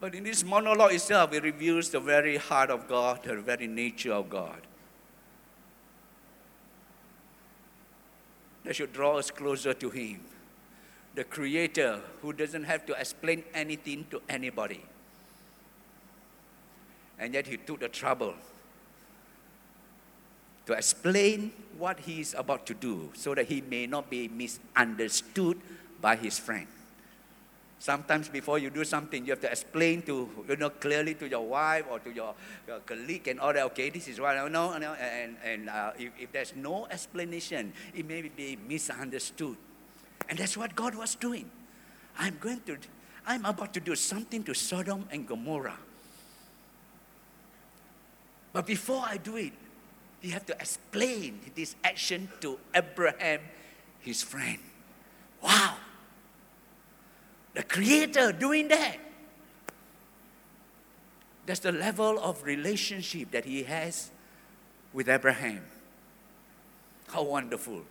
But 0.00 0.14
in 0.14 0.24
this 0.24 0.42
monologue 0.42 0.94
itself, 0.94 1.34
it 1.34 1.42
reveals 1.42 1.90
the 1.90 2.00
very 2.00 2.38
heart 2.38 2.70
of 2.70 2.88
God, 2.88 3.24
the 3.24 3.36
very 3.42 3.66
nature 3.66 4.14
of 4.14 4.30
God. 4.30 4.62
That 8.70 8.76
should 8.76 8.92
draw 8.92 9.18
us 9.18 9.32
closer 9.32 9.74
to 9.74 9.90
Him. 9.90 10.20
The 11.16 11.24
Creator 11.24 12.02
who 12.22 12.32
doesn't 12.32 12.62
have 12.62 12.86
to 12.86 12.92
explain 12.92 13.42
anything 13.52 14.06
to 14.12 14.22
anybody. 14.28 14.80
And 17.18 17.34
yet 17.34 17.48
He 17.48 17.56
took 17.56 17.80
the 17.80 17.88
trouble 17.88 18.34
to 20.66 20.72
explain 20.74 21.50
what 21.78 21.98
He 21.98 22.20
is 22.20 22.32
about 22.38 22.64
to 22.66 22.74
do 22.74 23.10
so 23.14 23.34
that 23.34 23.46
He 23.46 23.60
may 23.60 23.88
not 23.88 24.08
be 24.08 24.28
misunderstood 24.28 25.58
by 26.00 26.14
His 26.14 26.38
friend. 26.38 26.68
Sometimes 27.80 28.28
before 28.28 28.58
you 28.58 28.68
do 28.68 28.84
something, 28.84 29.24
you 29.24 29.32
have 29.32 29.40
to 29.40 29.50
explain 29.50 30.02
to, 30.02 30.28
you 30.46 30.56
know, 30.56 30.68
clearly 30.68 31.14
to 31.14 31.26
your 31.26 31.40
wife 31.40 31.86
or 31.90 31.98
to 32.00 32.10
your, 32.10 32.34
your 32.68 32.80
colleague 32.80 33.26
and 33.26 33.40
all 33.40 33.54
that, 33.54 33.64
okay, 33.72 33.88
this 33.88 34.06
is 34.06 34.20
what 34.20 34.36
I 34.36 34.46
know, 34.48 34.72
and, 34.72 35.36
and 35.42 35.70
uh, 35.70 35.92
if, 35.98 36.12
if 36.18 36.30
there's 36.30 36.54
no 36.54 36.86
explanation, 36.90 37.72
it 37.94 38.06
may 38.06 38.20
be 38.20 38.58
misunderstood. 38.68 39.56
And 40.28 40.38
that's 40.38 40.58
what 40.58 40.76
God 40.76 40.94
was 40.94 41.14
doing. 41.14 41.50
I'm 42.18 42.36
going 42.38 42.60
to, 42.66 42.76
I'm 43.26 43.46
about 43.46 43.72
to 43.72 43.80
do 43.80 43.96
something 43.96 44.42
to 44.44 44.52
Sodom 44.52 45.06
and 45.10 45.26
Gomorrah. 45.26 45.78
But 48.52 48.66
before 48.66 49.04
I 49.06 49.16
do 49.16 49.36
it, 49.36 49.52
you 50.20 50.32
have 50.32 50.44
to 50.44 50.52
explain 50.52 51.40
this 51.54 51.76
action 51.82 52.28
to 52.42 52.58
Abraham, 52.74 53.40
his 54.00 54.22
friend. 54.22 54.58
Wow. 55.42 55.76
The 57.54 57.62
Creator 57.62 58.32
doing 58.32 58.68
that. 58.68 58.96
That's 61.46 61.60
the 61.60 61.72
level 61.72 62.18
of 62.18 62.44
relationship 62.44 63.32
that 63.32 63.44
he 63.44 63.64
has 63.64 64.10
with 64.92 65.08
Abraham. 65.08 65.62
How 67.08 67.22
wonderful. 67.22 67.82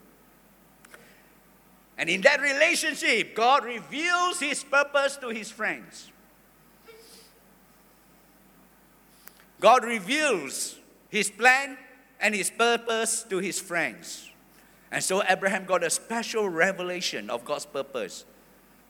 And 1.97 2.09
in 2.09 2.21
that 2.21 2.39
relationship, 2.39 3.35
God 3.35 3.65
reveals 3.65 4.39
his 4.39 4.63
purpose 4.63 5.17
to 5.17 5.29
his 5.29 5.51
friends. 5.51 6.09
God 9.59 9.83
reveals 9.83 10.77
his 11.09 11.29
plan 11.29 11.77
and 12.21 12.33
his 12.33 12.49
purpose 12.49 13.23
to 13.23 13.39
his 13.39 13.59
friends. 13.59 14.29
And 14.91 15.03
so 15.03 15.21
Abraham 15.27 15.65
got 15.65 15.83
a 15.83 15.89
special 15.89 16.47
revelation 16.47 17.29
of 17.29 17.43
God's 17.43 17.65
purpose. 17.65 18.23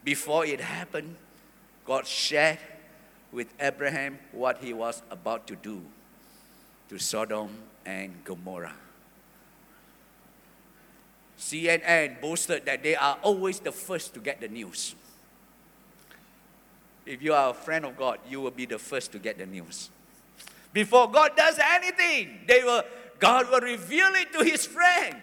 Before 0.04 0.46
it 0.46 0.60
happened, 0.60 1.16
God 1.84 2.06
shared 2.06 2.58
with 3.32 3.52
Abraham 3.60 4.18
what 4.32 4.58
he 4.58 4.72
was 4.72 5.02
about 5.10 5.46
to 5.48 5.56
do 5.56 5.82
to 6.88 6.98
Sodom 6.98 7.50
and 7.84 8.24
Gomorrah. 8.24 8.74
CNN 11.38 12.20
boasted 12.20 12.66
that 12.66 12.82
they 12.82 12.94
are 12.94 13.18
always 13.22 13.60
the 13.60 13.72
first 13.72 14.12
to 14.14 14.20
get 14.20 14.40
the 14.40 14.48
news. 14.48 14.94
If 17.06 17.22
you 17.22 17.32
are 17.32 17.50
a 17.50 17.54
friend 17.54 17.84
of 17.84 17.96
God, 17.96 18.18
you 18.28 18.40
will 18.40 18.50
be 18.50 18.66
the 18.66 18.78
first 18.78 19.10
to 19.12 19.18
get 19.18 19.38
the 19.38 19.46
news. 19.46 19.90
Before 20.72 21.10
God 21.10 21.36
does 21.36 21.58
anything, 21.58 22.40
they 22.46 22.62
will, 22.62 22.82
God 23.18 23.50
will 23.50 23.60
reveal 23.60 24.08
it 24.14 24.32
to 24.32 24.44
his 24.44 24.66
friend. 24.66 25.16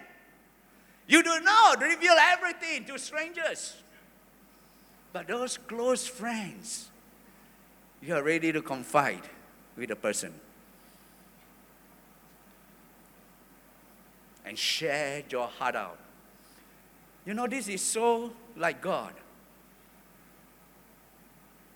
You 1.07 1.23
do 1.23 1.39
not 1.41 1.81
reveal 1.81 2.15
everything 2.19 2.85
to 2.85 2.99
strangers. 2.99 3.75
But 5.13 5.27
those 5.27 5.57
close 5.57 6.07
friends, 6.07 6.89
you 8.01 8.15
are 8.15 8.23
ready 8.23 8.51
to 8.51 8.61
confide 8.61 9.23
with 9.75 9.91
a 9.91 9.95
person 9.95 10.33
and 14.45 14.57
share 14.57 15.23
your 15.29 15.47
heart 15.47 15.75
out. 15.75 15.97
You 17.25 17.33
know, 17.33 17.47
this 17.47 17.67
is 17.67 17.81
so 17.81 18.31
like 18.55 18.81
God. 18.81 19.13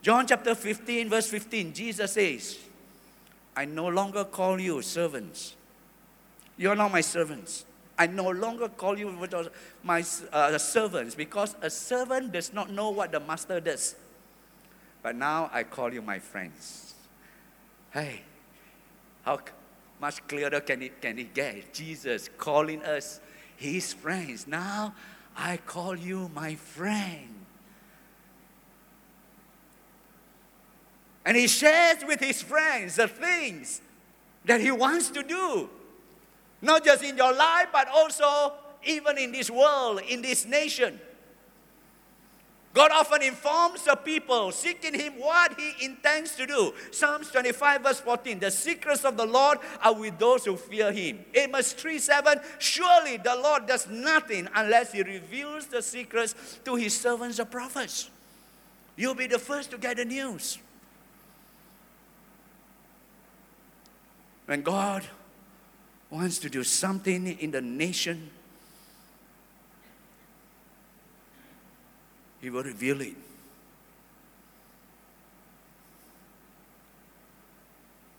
John 0.01 0.25
chapter 0.25 0.55
15, 0.55 1.09
verse 1.09 1.27
15, 1.27 1.73
Jesus 1.73 2.13
says, 2.13 2.57
I 3.55 3.65
no 3.65 3.87
longer 3.87 4.23
call 4.23 4.59
you 4.59 4.81
servants. 4.81 5.55
You're 6.57 6.75
not 6.75 6.91
my 6.91 7.01
servants. 7.01 7.65
I 7.97 8.07
no 8.07 8.29
longer 8.29 8.67
call 8.69 8.97
you 8.97 9.15
my 9.83 10.03
uh, 10.31 10.57
servants 10.57 11.15
because 11.15 11.55
a 11.61 11.69
servant 11.69 12.31
does 12.31 12.53
not 12.53 12.69
know 12.69 12.89
what 12.89 13.11
the 13.11 13.19
master 13.19 13.59
does. 13.59 13.95
But 15.03 15.15
now 15.15 15.49
I 15.53 15.63
call 15.63 15.93
you 15.93 16.01
my 16.01 16.19
friends. 16.19 16.93
Hey, 17.91 18.21
how 19.23 19.39
much 19.99 20.25
clearer 20.27 20.59
can 20.61 20.81
it, 20.81 21.01
can 21.01 21.19
it 21.19 21.33
get? 21.33 21.73
Jesus 21.73 22.29
calling 22.37 22.81
us 22.83 23.19
his 23.55 23.93
friends. 23.93 24.47
Now 24.47 24.95
I 25.35 25.57
call 25.57 25.95
you 25.95 26.29
my 26.33 26.55
friend. 26.55 27.35
And 31.25 31.37
he 31.37 31.47
shares 31.47 32.03
with 32.05 32.19
his 32.19 32.41
friends 32.41 32.95
the 32.95 33.07
things 33.07 33.81
that 34.45 34.59
he 34.59 34.71
wants 34.71 35.09
to 35.11 35.21
do. 35.21 35.69
Not 36.61 36.85
just 36.85 37.03
in 37.03 37.17
your 37.17 37.33
life, 37.33 37.67
but 37.71 37.87
also 37.87 38.53
even 38.83 39.17
in 39.17 39.31
this 39.31 39.49
world, 39.49 40.01
in 40.07 40.21
this 40.21 40.45
nation. 40.45 40.99
God 42.73 42.91
often 42.91 43.21
informs 43.21 43.83
the 43.83 43.95
people 43.95 44.51
seeking 44.51 44.93
Him 44.93 45.13
what 45.19 45.59
He 45.59 45.85
intends 45.85 46.35
to 46.35 46.45
do. 46.45 46.73
Psalms 46.91 47.29
25, 47.29 47.81
verse 47.81 47.99
14 47.99 48.39
The 48.39 48.51
secrets 48.51 49.03
of 49.03 49.17
the 49.17 49.25
Lord 49.25 49.57
are 49.83 49.93
with 49.93 50.17
those 50.17 50.45
who 50.45 50.55
fear 50.55 50.91
Him. 50.91 51.25
Amos 51.35 51.73
3 51.73 51.99
7 51.99 52.39
Surely 52.59 53.17
the 53.17 53.35
Lord 53.35 53.67
does 53.67 53.87
nothing 53.89 54.47
unless 54.55 54.93
He 54.93 55.03
reveals 55.03 55.65
the 55.67 55.81
secrets 55.81 56.59
to 56.63 56.75
His 56.75 56.97
servants, 56.97 57.37
the 57.37 57.45
prophets. 57.45 58.09
You'll 58.95 59.15
be 59.15 59.27
the 59.27 59.39
first 59.39 59.71
to 59.71 59.77
get 59.77 59.97
the 59.97 60.05
news. 60.05 60.57
When 64.45 64.61
God 64.61 65.05
wants 66.11 66.37
to 66.39 66.49
do 66.49 66.63
something 66.63 67.25
in 67.39 67.51
the 67.51 67.61
nation, 67.61 68.29
He 72.41 72.49
will 72.49 72.63
reveal 72.63 73.01
it. 73.01 73.15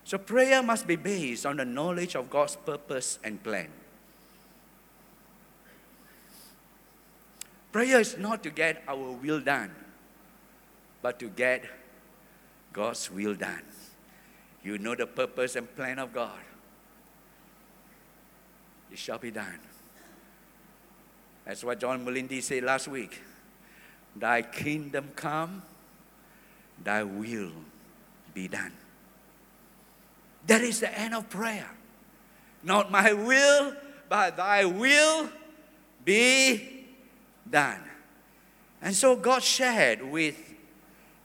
So, 0.04 0.18
prayer 0.18 0.62
must 0.62 0.86
be 0.86 0.96
based 0.96 1.46
on 1.46 1.56
the 1.56 1.64
knowledge 1.64 2.14
of 2.14 2.30
God's 2.30 2.56
purpose 2.56 3.18
and 3.24 3.42
plan. 3.42 3.68
Prayer 7.72 8.00
is 8.00 8.18
not 8.18 8.42
to 8.42 8.50
get 8.50 8.82
our 8.86 9.12
will 9.12 9.40
done, 9.40 9.70
but 11.00 11.18
to 11.18 11.28
get 11.28 11.64
God's 12.72 13.10
will 13.10 13.34
done. 13.34 13.62
You 14.62 14.78
know 14.78 14.94
the 14.94 15.06
purpose 15.06 15.56
and 15.56 15.74
plan 15.74 15.98
of 15.98 16.12
God. 16.12 16.38
It 18.92 18.98
shall 18.98 19.18
be 19.18 19.30
done. 19.30 19.58
That's 21.46 21.64
what 21.64 21.80
John 21.80 22.04
Mulinde 22.04 22.42
said 22.42 22.62
last 22.62 22.88
week. 22.88 23.20
Thy 24.14 24.42
kingdom 24.42 25.08
come, 25.16 25.62
thy 26.84 27.02
will 27.02 27.52
be 28.34 28.48
done. 28.48 28.72
That 30.46 30.60
is 30.60 30.80
the 30.80 30.98
end 30.98 31.14
of 31.14 31.30
prayer. 31.30 31.70
Not 32.62 32.90
my 32.90 33.12
will, 33.12 33.74
but 34.08 34.36
thy 34.36 34.66
will 34.66 35.30
be 36.04 36.86
done. 37.48 37.80
And 38.82 38.94
so 38.94 39.16
God 39.16 39.42
shared 39.42 40.02
with 40.02 40.36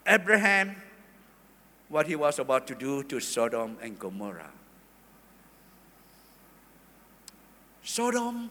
Abraham 0.06 0.76
what 1.90 2.08
he 2.08 2.16
was 2.16 2.40
about 2.40 2.66
to 2.68 2.76
do 2.76 3.04
to 3.04 3.20
Sodom 3.20 3.78
and 3.82 4.00
Gomorrah. 4.00 4.52
Sodom 7.88 8.50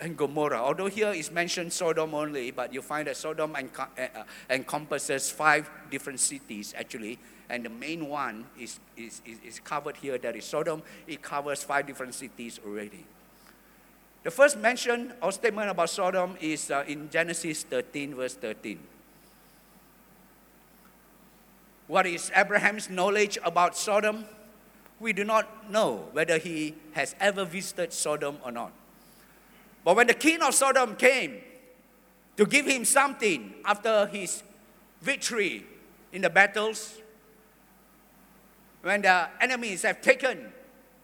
and 0.00 0.16
Gomorrah, 0.16 0.62
although 0.62 0.86
here 0.86 1.10
is 1.10 1.32
mentioned 1.32 1.72
Sodom 1.72 2.14
only, 2.14 2.52
but 2.52 2.72
you 2.72 2.80
find 2.80 3.08
that 3.08 3.16
Sodom 3.16 3.52
uh, 3.56 3.82
uh, 3.98 4.22
encompasses 4.48 5.28
five 5.28 5.68
different 5.90 6.20
cities 6.20 6.72
actually, 6.78 7.18
and 7.50 7.64
the 7.64 7.68
main 7.68 8.08
one 8.08 8.46
is, 8.56 8.78
is, 8.96 9.20
is 9.26 9.58
covered 9.58 9.96
here, 9.96 10.18
that 10.18 10.36
is 10.36 10.44
Sodom. 10.44 10.84
It 11.08 11.20
covers 11.20 11.64
five 11.64 11.84
different 11.84 12.14
cities 12.14 12.60
already. 12.64 13.04
The 14.22 14.30
first 14.30 14.56
mention 14.56 15.14
or 15.20 15.32
statement 15.32 15.68
about 15.68 15.90
Sodom 15.90 16.36
is 16.40 16.70
uh, 16.70 16.84
in 16.86 17.10
Genesis 17.10 17.64
13, 17.64 18.14
verse 18.14 18.34
13. 18.34 18.78
What 21.88 22.06
is 22.06 22.30
Abraham's 22.36 22.88
knowledge 22.88 23.36
about 23.44 23.76
Sodom? 23.76 24.26
We 25.02 25.12
do 25.12 25.24
not 25.24 25.68
know 25.68 26.06
whether 26.12 26.38
he 26.38 26.76
has 26.92 27.16
ever 27.18 27.44
visited 27.44 27.92
Sodom 27.92 28.38
or 28.44 28.52
not. 28.52 28.70
But 29.84 29.96
when 29.96 30.06
the 30.06 30.14
king 30.14 30.40
of 30.42 30.54
Sodom 30.54 30.94
came 30.94 31.40
to 32.36 32.46
give 32.46 32.66
him 32.66 32.84
something 32.84 33.52
after 33.64 34.06
his 34.06 34.44
victory 35.00 35.66
in 36.12 36.22
the 36.22 36.30
battles, 36.30 37.00
when 38.82 39.02
the 39.02 39.28
enemies 39.40 39.82
have 39.82 40.02
taken 40.02 40.52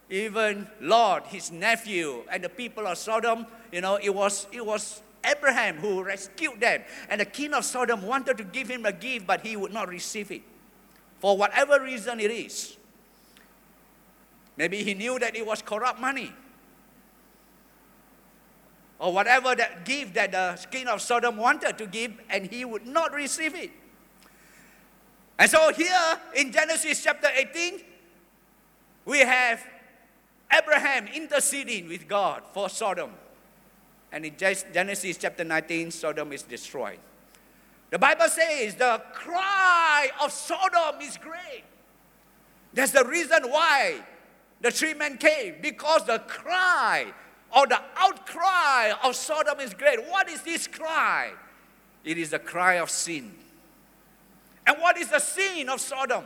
even 0.08 0.68
Lot, 0.80 1.26
his 1.26 1.50
nephew, 1.50 2.22
and 2.30 2.44
the 2.44 2.48
people 2.48 2.86
of 2.86 2.98
Sodom, 2.98 3.46
you 3.72 3.80
know, 3.80 3.98
it 4.00 4.14
was, 4.14 4.46
it 4.52 4.64
was 4.64 5.02
Abraham 5.24 5.76
who 5.78 6.04
rescued 6.04 6.60
them. 6.60 6.82
And 7.10 7.20
the 7.20 7.24
king 7.26 7.52
of 7.52 7.64
Sodom 7.64 8.06
wanted 8.06 8.38
to 8.38 8.44
give 8.44 8.68
him 8.68 8.86
a 8.86 8.92
gift, 8.92 9.26
but 9.26 9.40
he 9.40 9.56
would 9.56 9.72
not 9.72 9.88
receive 9.88 10.30
it 10.30 10.42
for 11.18 11.36
whatever 11.36 11.80
reason 11.82 12.20
it 12.20 12.30
is. 12.30 12.76
Maybe 14.58 14.82
he 14.82 14.92
knew 14.92 15.18
that 15.18 15.34
it 15.34 15.46
was 15.46 15.62
corrupt 15.62 15.98
money. 15.98 16.34
or 18.98 19.12
whatever 19.12 19.54
that 19.54 19.84
gift 19.84 20.14
that 20.14 20.32
the 20.32 20.66
king 20.70 20.88
of 20.88 21.00
Sodom 21.00 21.36
wanted 21.36 21.78
to 21.78 21.86
give, 21.86 22.12
and 22.28 22.46
he 22.46 22.64
would 22.64 22.86
not 22.86 23.12
receive 23.12 23.54
it. 23.54 23.70
And 25.38 25.48
so 25.48 25.72
here 25.72 26.18
in 26.34 26.50
Genesis 26.50 27.02
chapter 27.02 27.28
18, 27.32 27.80
we 29.04 29.20
have 29.20 29.64
Abraham 30.52 31.06
interceding 31.06 31.88
with 31.88 32.08
God 32.08 32.42
for 32.52 32.68
Sodom. 32.68 33.10
And 34.10 34.24
in 34.24 34.36
Genesis 34.36 35.16
chapter 35.16 35.44
19, 35.44 35.92
Sodom 35.92 36.32
is 36.32 36.42
destroyed. 36.42 36.98
The 37.90 37.98
Bible 37.98 38.28
says 38.28 38.74
the 38.74 39.00
cry 39.12 40.10
of 40.22 40.32
Sodom 40.32 41.00
is 41.00 41.16
great. 41.16 41.64
That's 42.74 42.92
the 42.92 43.04
reason 43.04 43.44
why 43.44 44.00
the 44.60 44.70
three 44.70 44.94
men 44.94 45.16
came, 45.18 45.56
because 45.62 46.04
the 46.04 46.18
cry 46.20 47.06
or 47.56 47.66
the 47.66 47.80
outcry 47.96 48.92
of 49.04 49.14
Sodom 49.14 49.60
is 49.60 49.72
great. 49.72 49.98
What 50.08 50.28
is 50.28 50.42
this 50.42 50.66
cry? 50.66 51.32
It 52.04 52.18
is 52.18 52.30
the 52.30 52.38
cry 52.38 52.74
of 52.74 52.90
sin. 52.90 53.34
And 54.66 54.76
what 54.80 54.98
is 54.98 55.08
the 55.08 55.18
sin 55.18 55.68
of 55.68 55.80
Sodom? 55.80 56.24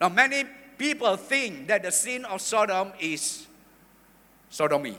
Now, 0.00 0.08
many 0.08 0.44
people 0.76 1.16
think 1.16 1.68
that 1.68 1.82
the 1.82 1.92
sin 1.92 2.24
of 2.24 2.40
Sodom 2.40 2.92
is 2.98 3.46
sodomy. 4.50 4.96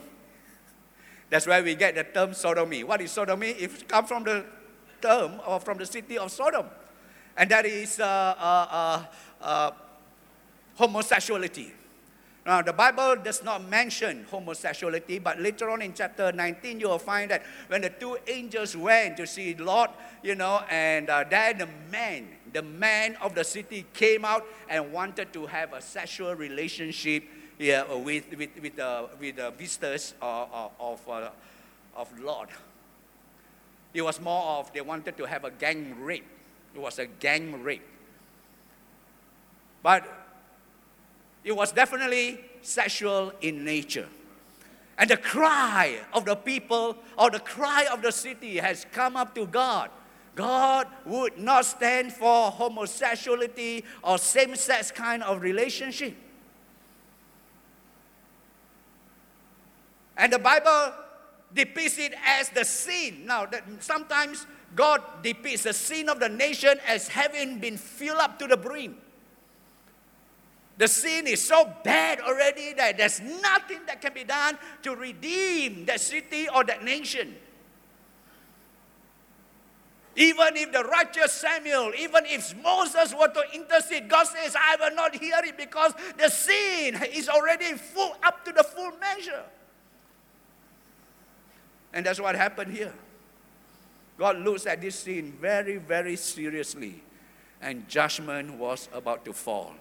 That's 1.30 1.48
where 1.48 1.62
we 1.64 1.76
get 1.76 1.96
the 1.96 2.04
term 2.04 2.34
sodomy. 2.34 2.84
What 2.84 3.02
is 3.02 3.12
sodomy? 3.12 3.50
It 3.50 3.88
comes 3.88 4.08
from 4.08 4.24
the 4.24 4.46
term 5.02 5.42
or 5.46 5.60
from 5.60 5.78
the 5.78 5.86
city 5.86 6.18
of 6.18 6.32
Sodom. 6.32 6.68
And 7.36 7.50
that 7.52 7.66
is 7.66 8.00
uh, 8.00 8.06
uh, 8.06 8.68
uh, 8.72 9.04
uh 9.42 9.72
homosexuality. 10.76 11.74
Now, 12.46 12.62
the 12.62 12.74
Bible 12.74 13.16
does 13.24 13.44
not 13.44 13.68
mention 13.68 14.26
homosexuality, 14.30 15.18
but 15.18 15.42
later 15.42 15.72
on 15.72 15.82
in 15.82 15.94
chapter 15.96 16.32
19, 16.32 16.80
you 16.80 16.90
will 16.90 17.00
find 17.00 17.32
that 17.32 17.44
when 17.68 17.82
the 17.82 17.90
two 17.90 18.20
angels 18.28 18.78
went 18.78 19.18
to 19.18 19.26
see 19.26 19.56
Lot, 19.56 20.00
you 20.22 20.36
know, 20.36 20.62
and 20.70 21.10
uh, 21.10 21.24
then 21.28 21.58
the 21.58 21.68
man, 21.92 22.28
the 22.54 22.62
man 22.62 23.18
of 23.20 23.34
the 23.34 23.44
city 23.44 23.86
came 23.94 24.24
out 24.24 24.46
and 24.70 24.94
wanted 24.94 25.34
to 25.34 25.48
have 25.48 25.74
a 25.74 25.82
sexual 25.82 26.36
relationship 26.36 27.24
yeah, 27.58 27.92
with, 27.92 28.26
with, 28.38 28.50
with, 28.62 28.80
uh, 28.80 29.08
with 29.20 29.38
the 29.38 29.50
visitors 29.58 30.14
of, 30.22 30.72
of, 30.80 31.10
uh, 31.10 31.30
of 31.96 32.20
Lot. 32.20 32.50
It 33.96 34.04
was 34.04 34.22
more 34.22 34.60
of 34.60 34.72
they 34.72 34.82
wanted 34.82 35.18
to 35.18 35.26
have 35.26 35.46
a 35.46 35.52
gang 35.52 35.96
rape. 36.00 36.26
It 36.76 36.80
was 36.80 37.00
a 37.00 37.08
gang 37.08 37.64
rape. 37.64 37.82
But 39.82 40.25
it 41.46 41.56
was 41.56 41.72
definitely 41.72 42.40
sexual 42.64 43.32
in 43.40 43.64
nature. 43.64 44.08
And 44.98 45.10
the 45.10 45.18
cry 45.18 46.00
of 46.12 46.26
the 46.26 46.36
people 46.36 46.98
or 47.18 47.30
the 47.30 47.40
cry 47.40 47.86
of 47.94 48.02
the 48.02 48.12
city 48.12 48.58
has 48.58 48.86
come 48.92 49.16
up 49.16 49.36
to 49.36 49.46
God. 49.46 49.92
God 50.36 50.88
would 51.06 51.38
not 51.38 51.66
stand 51.66 52.12
for 52.12 52.50
homosexuality 52.50 53.86
or 54.04 54.18
same 54.18 54.56
sex 54.56 54.92
kind 54.92 55.22
of 55.22 55.42
relationship. 55.42 56.16
And 60.18 60.34
the 60.34 60.40
Bible 60.40 60.94
depicts 61.54 62.00
it 62.00 62.14
as 62.26 62.50
the 62.50 62.66
sin. 62.66 63.26
Now, 63.26 63.46
that 63.46 63.64
sometimes 63.80 64.48
God 64.76 65.02
depicts 65.22 65.64
the 65.64 65.74
sin 65.74 66.10
of 66.10 66.20
the 66.20 66.30
nation 66.30 66.80
as 66.88 67.08
having 67.08 67.60
been 67.60 67.78
filled 67.78 68.18
up 68.18 68.40
to 68.40 68.48
the 68.48 68.58
brim. 68.58 68.98
The 70.78 70.88
sin 70.88 71.26
is 71.28 71.42
so 71.42 71.72
bad 71.84 72.20
already 72.20 72.74
that 72.74 72.98
there's 72.98 73.22
nothing 73.22 73.80
that 73.88 74.02
can 74.02 74.14
be 74.14 74.26
done 74.26 74.58
to 74.84 74.96
redeem 74.96 75.86
that 75.86 76.02
city 76.02 76.50
or 76.50 76.64
that 76.66 76.84
nation. 76.84 77.36
Even 80.18 80.56
if 80.56 80.72
the 80.72 80.84
righteous 80.84 81.34
Samuel, 81.34 81.92
even 81.98 82.26
if 82.26 82.56
Moses 82.62 83.14
were 83.14 83.28
to 83.28 83.44
intercede, 83.54 84.10
God 84.10 84.28
says, 84.28 84.56
I 84.56 84.78
will 84.80 84.96
not 84.96 85.16
hear 85.16 85.36
it 85.44 85.58
because 85.58 85.94
the 86.18 86.30
sin 86.30 87.02
is 87.14 87.28
already 87.28 87.74
full 87.74 88.16
up 88.24 88.46
to 88.46 88.54
the 88.54 88.64
full 88.64 88.92
measure. 88.98 89.44
And 91.94 92.06
that's 92.06 92.20
what 92.20 92.36
happened 92.36 92.72
here. 92.72 92.94
God 94.18 94.38
looks 94.38 94.66
at 94.66 94.80
this 94.80 94.96
sin 94.96 95.34
very, 95.40 95.78
very 95.78 96.16
seriously, 96.16 97.02
and 97.62 97.88
judgment 97.90 98.54
was 98.56 98.88
about 98.94 99.26
to 99.26 99.34
fall. 99.34 99.74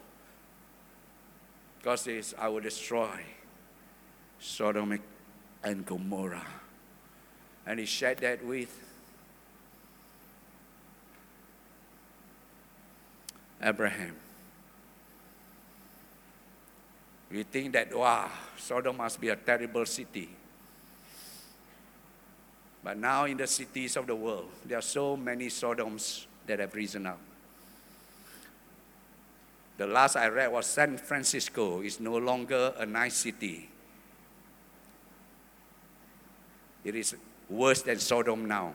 God 1.85 1.99
says, 1.99 2.35
I 2.39 2.49
will 2.49 2.61
destroy 2.61 3.21
Sodom 4.41 4.99
and 5.63 5.85
Gomorrah. 5.85 6.47
And 7.67 7.79
he 7.79 7.85
shared 7.85 8.19
that 8.19 8.43
with 8.43 8.75
Abraham. 13.63 14.17
We 17.31 17.43
think 17.43 17.75
that, 17.75 17.95
wow, 17.95 18.31
Sodom 18.57 18.97
must 18.97 19.21
be 19.21 19.29
a 19.29 19.37
terrible 19.37 19.85
city. 19.85 20.31
But 22.83 22.97
now 22.97 23.27
in 23.27 23.37
the 23.37 23.47
cities 23.47 23.97
of 23.99 24.07
the 24.07 24.17
world, 24.17 24.49
there 24.65 24.79
are 24.79 24.83
so 24.83 25.19
many 25.19 25.49
Sodoms 25.49 26.25
that 26.47 26.61
have 26.61 26.75
risen 26.75 27.07
up. 27.07 27.21
The 29.77 29.87
last 29.87 30.17
I 30.17 30.29
read 30.29 30.53
was 30.53 30.67
San 30.67 30.97
Francisco 30.99 31.81
is 31.81 31.99
no 31.99 32.17
longer 32.17 32.73
a 32.79 32.87
nice 32.87 33.17
city. 33.17 33.69
It 36.85 36.95
is 36.95 37.17
worse 37.49 37.83
than 37.83 37.99
Sodom 37.99 38.47
now. 38.47 38.75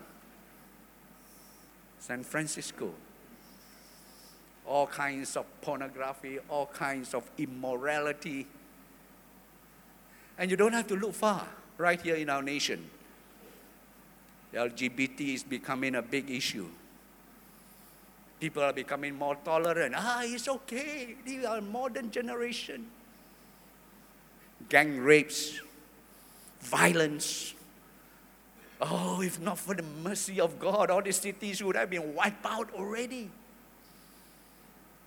San 2.00 2.24
Francisco. 2.24 2.92
All 4.66 4.88
kinds 4.88 5.38
of 5.38 5.46
pornography, 5.62 6.40
all 6.50 6.66
kinds 6.66 7.14
of 7.14 7.30
immorality. 7.38 8.46
And 10.38 10.52
you 10.52 10.58
don't 10.58 10.74
have 10.74 10.88
to 10.88 10.96
look 10.96 11.14
far, 11.14 11.48
right 11.78 12.02
here 12.02 12.16
in 12.16 12.30
our 12.30 12.42
nation. 12.42 12.90
The 14.52 14.60
LGBT 14.60 15.36
is 15.36 15.44
becoming 15.44 15.96
a 15.96 16.02
big 16.02 16.30
issue. 16.30 16.68
People 18.40 18.64
are 18.64 18.74
becoming 18.74 19.16
more 19.16 19.36
tolerant. 19.44 19.94
Ah, 19.98 20.22
it's 20.24 20.48
okay. 20.48 21.16
They 21.26 21.46
are 21.46 21.60
modern 21.60 22.10
generation. 22.10 22.88
Gang 24.70 25.00
rapes, 25.00 25.60
violence. 26.62 27.54
Oh, 28.82 29.22
if 29.22 29.42
not 29.42 29.60
for 29.60 29.76
the 29.76 29.84
mercy 29.84 30.40
of 30.40 30.58
God, 30.58 30.90
all 30.90 31.02
these 31.02 31.20
cities 31.20 31.62
would 31.62 31.76
have 31.76 31.90
been 31.90 32.16
wiped 32.16 32.46
out 32.46 32.74
already. 32.74 33.30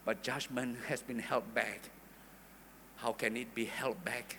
But 0.05 0.23
judgment 0.23 0.77
has 0.88 1.01
been 1.01 1.21
held 1.21 1.55
back. 1.55 1.88
How 2.97 3.12
can 3.12 3.37
it 3.37 3.55
be 3.55 3.64
held 3.64 4.05
back? 4.05 4.37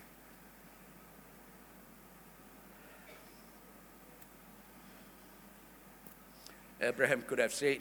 Abraham 6.80 7.24
could 7.24 7.40
have 7.40 7.54
said, 7.54 7.80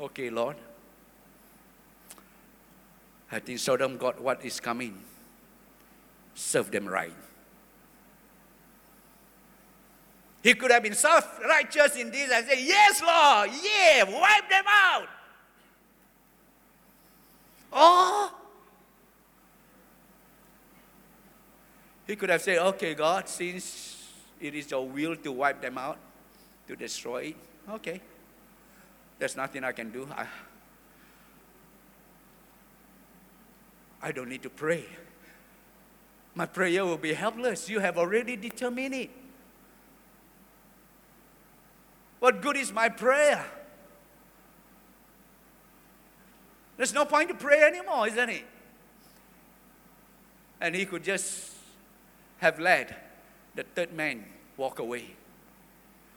Okay, 0.00 0.30
Lord. 0.30 0.56
I 3.30 3.38
think 3.38 3.58
Sodom 3.58 3.96
got 3.96 4.20
what 4.20 4.44
is 4.44 4.60
coming. 4.60 4.98
Serve 6.34 6.70
them 6.70 6.86
right. 6.86 7.12
He 10.42 10.54
could 10.54 10.70
have 10.70 10.82
been 10.82 10.94
self 10.94 11.40
righteous 11.40 11.96
in 11.96 12.10
this 12.10 12.30
and 12.30 12.46
say, 12.46 12.64
Yes, 12.64 13.00
Lord, 13.00 13.50
yeah, 13.64 14.04
wipe 14.04 14.50
them 14.50 14.64
out. 14.66 15.08
Oh, 17.72 18.34
he 22.06 22.16
could 22.16 22.28
have 22.28 22.42
said, 22.42 22.58
Okay, 22.58 22.94
God, 22.94 23.28
since 23.28 24.08
it 24.40 24.54
is 24.54 24.70
your 24.70 24.86
will 24.86 25.16
to 25.16 25.32
wipe 25.32 25.62
them 25.62 25.78
out, 25.78 25.96
to 26.66 26.76
destroy 26.76 27.22
it, 27.26 27.36
okay. 27.70 28.00
There's 29.22 29.36
nothing 29.36 29.62
I 29.62 29.70
can 29.70 29.92
do. 29.92 30.08
I, 30.10 30.26
I 34.02 34.10
don't 34.10 34.28
need 34.28 34.42
to 34.42 34.50
pray. 34.50 34.84
My 36.34 36.44
prayer 36.44 36.84
will 36.84 36.96
be 36.96 37.12
helpless. 37.12 37.70
You 37.70 37.78
have 37.78 37.98
already 37.98 38.34
determined 38.34 38.94
it. 38.94 39.10
What 42.18 42.42
good 42.42 42.56
is 42.56 42.72
my 42.72 42.88
prayer? 42.88 43.46
There's 46.76 46.92
no 46.92 47.04
point 47.04 47.28
to 47.28 47.36
pray 47.36 47.62
anymore, 47.62 48.08
isn't 48.08 48.28
it? 48.28 48.44
And 50.60 50.74
he 50.74 50.84
could 50.84 51.04
just 51.04 51.52
have 52.38 52.58
let 52.58 53.20
the 53.54 53.62
third 53.62 53.92
man 53.92 54.24
walk 54.56 54.80
away. 54.80 55.14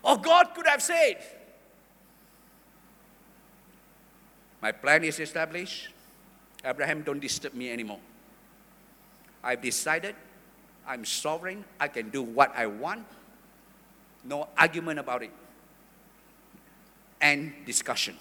Or 0.02 0.18
God 0.18 0.56
could 0.56 0.65
have 0.65 0.82
said, 0.82 1.18
My 4.65 4.71
plan 4.71 5.04
is 5.04 5.19
established. 5.19 5.89
Abraham, 6.65 7.04
don't 7.04 7.19
disturb 7.19 7.54
me 7.54 7.69
anymore. 7.69 7.99
I've 9.43 9.62
decided 9.62 10.15
I'm 10.88 11.06
sovereign. 11.06 11.63
I 11.80 11.88
can 11.88 12.10
do 12.10 12.23
what 12.23 12.51
I 12.58 12.65
want. 12.65 13.06
No 14.23 14.47
argument 14.58 14.97
about 14.97 15.21
it. 15.21 15.30
And 17.21 17.54
discussion. 17.63 18.17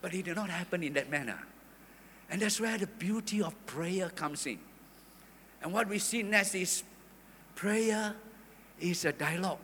But 0.00 0.14
it 0.14 0.24
did 0.24 0.36
not 0.36 0.48
happen 0.48 0.82
in 0.82 0.94
that 0.94 1.10
manner. 1.10 1.40
And 2.30 2.40
that's 2.40 2.58
where 2.58 2.78
the 2.78 2.86
beauty 2.86 3.42
of 3.42 3.54
prayer 3.66 4.08
comes 4.08 4.46
in. 4.46 4.60
And 5.62 5.74
what 5.74 5.90
we 5.90 5.98
see 5.98 6.22
next 6.22 6.54
is 6.54 6.84
prayer 7.54 8.14
is 8.80 9.04
a 9.04 9.12
dialogue. 9.12 9.58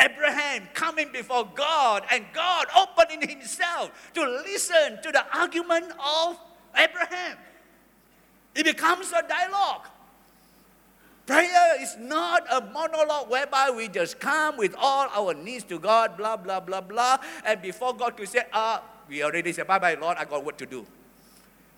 Abraham 0.00 0.68
coming 0.72 1.12
before 1.12 1.48
God 1.54 2.04
and 2.10 2.24
God 2.32 2.66
opening 2.76 3.28
himself 3.28 4.10
to 4.14 4.22
listen 4.22 4.98
to 5.02 5.12
the 5.12 5.24
argument 5.36 5.92
of 6.04 6.38
Abraham. 6.76 7.36
It 8.54 8.64
becomes 8.64 9.12
a 9.12 9.26
dialogue. 9.26 9.86
Prayer 11.26 11.80
is 11.80 11.96
not 11.98 12.44
a 12.50 12.60
monologue 12.60 13.30
whereby 13.30 13.70
we 13.70 13.86
just 13.88 14.18
come 14.18 14.56
with 14.56 14.74
all 14.76 15.06
our 15.14 15.34
needs 15.34 15.62
to 15.64 15.78
God, 15.78 16.16
blah, 16.16 16.36
blah, 16.36 16.58
blah, 16.58 16.80
blah, 16.80 17.18
and 17.44 17.62
before 17.62 17.94
God 17.94 18.16
could 18.16 18.28
say, 18.28 18.42
ah, 18.52 18.82
we 19.08 19.22
already 19.22 19.52
said, 19.52 19.66
bye 19.66 19.78
bye, 19.78 19.94
Lord, 19.94 20.16
I 20.18 20.24
got 20.24 20.44
what 20.44 20.58
to 20.58 20.66
do. 20.66 20.86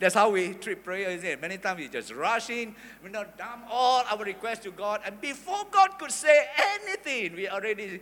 That's 0.03 0.17
how 0.17 0.31
we 0.31 0.55
treat 0.55 0.83
prayer, 0.83 1.11
isn't 1.11 1.25
it? 1.25 1.41
Many 1.41 1.59
times 1.59 1.79
we 1.79 1.87
just 1.87 2.13
rush 2.13 2.51
in, 2.51 2.75
we 3.05 3.11
not 3.11 3.39
dump 3.39 3.67
all 3.71 4.03
our 4.11 4.25
requests 4.25 4.59
to 4.65 4.73
God, 4.73 5.01
and 5.07 5.21
before 5.21 5.65
God 5.71 5.97
could 5.97 6.11
say 6.11 6.49
anything, 6.59 7.37
we 7.37 7.49
already, 7.49 8.01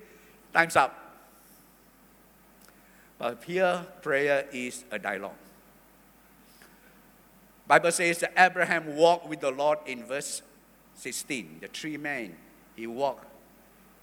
time's 0.51 0.77
up. 0.77 0.97
But 3.19 3.45
here, 3.45 3.85
prayer 4.01 4.47
is 4.51 4.85
a 4.91 4.99
dialogue. 4.99 5.37
Bible 7.69 7.93
says 7.93 8.21
that 8.21 8.33
Abraham 8.35 8.97
walked 8.97 9.29
with 9.29 9.41
the 9.41 9.51
Lord 9.51 9.81
in 9.85 10.03
verse 10.05 10.41
16. 10.95 11.59
The 11.61 11.69
three 11.69 11.99
men, 11.99 12.35
he 12.77 12.87
walked 12.87 13.27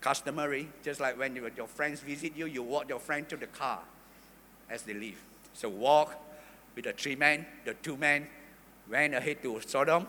customary, 0.02 0.70
just 0.84 1.00
like 1.00 1.18
when 1.18 1.36
your 1.36 1.66
friends 1.66 2.02
visit 2.02 2.38
you, 2.38 2.46
you 2.46 2.62
walk 2.62 2.90
your 2.90 3.00
friend 3.00 3.28
to 3.30 3.38
the 3.38 3.48
car 3.48 3.80
as 4.70 4.84
they 4.84 4.94
leave. 4.94 5.20
So 5.54 5.68
walk 5.68 6.14
with 6.78 6.86
the 6.86 6.94
three 6.94 7.16
men, 7.16 7.44
the 7.66 7.74
two 7.74 7.98
men 7.98 8.28
went 8.90 9.16
ahead 9.16 9.42
to 9.42 9.60
Sodom, 9.66 10.06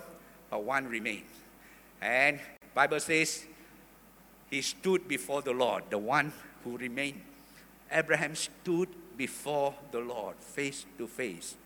but 0.51 0.63
one 0.63 0.87
remained. 0.87 1.25
And 2.03 2.39
Bible 2.75 3.01
says 3.01 3.47
he 4.51 4.61
stood 4.61 5.09
before 5.09 5.41
the 5.41 5.53
Lord, 5.53 5.85
the 5.89 5.97
one 5.97 6.31
who 6.63 6.77
remained. 6.77 7.23
Abraham 7.91 8.35
stood 8.35 8.91
before 9.17 9.75
the 9.93 10.01
Lord, 10.01 10.37
face 10.37 10.85
to 10.99 11.07
face. 11.07 11.57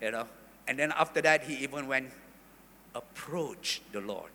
You 0.00 0.12
know, 0.12 0.26
and 0.66 0.78
then 0.78 0.92
after 0.92 1.20
that, 1.20 1.44
he 1.44 1.56
even 1.62 1.86
went 1.86 2.10
approach 2.94 3.82
the 3.92 4.00
Lord. 4.00 4.30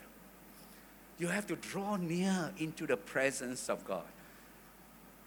You 1.18 1.30
have 1.30 1.48
to 1.48 1.56
draw 1.56 1.96
near 1.96 2.52
into 2.60 2.86
the 2.86 2.96
presence 2.96 3.70
of 3.70 3.84
God. 3.86 4.06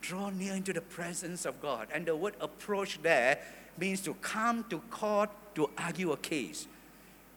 Draw 0.03 0.31
near 0.31 0.55
into 0.55 0.73
the 0.73 0.81
presence 0.81 1.45
of 1.45 1.61
God. 1.61 1.89
And 1.93 2.07
the 2.07 2.15
word 2.15 2.35
approach 2.41 3.03
there 3.03 3.41
means 3.81 4.01
to 4.03 4.15
come 4.15 4.65
to 4.71 4.79
court 4.91 5.31
to 5.55 5.71
argue 5.79 6.13
a 6.13 6.17
case. 6.17 6.67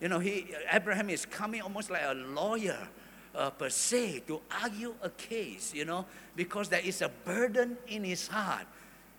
You 0.00 0.08
know, 0.08 0.18
he, 0.18 0.46
Abraham 0.70 1.10
is 1.10 1.24
coming 1.24 1.62
almost 1.62 1.90
like 1.90 2.02
a 2.04 2.14
lawyer 2.14 2.88
uh, 3.34 3.50
per 3.50 3.68
se 3.68 4.24
to 4.26 4.40
argue 4.62 4.94
a 5.02 5.10
case, 5.10 5.72
you 5.74 5.84
know, 5.84 6.06
because 6.36 6.68
there 6.68 6.80
is 6.80 7.02
a 7.02 7.08
burden 7.08 7.76
in 7.86 8.04
his 8.04 8.28
heart. 8.28 8.66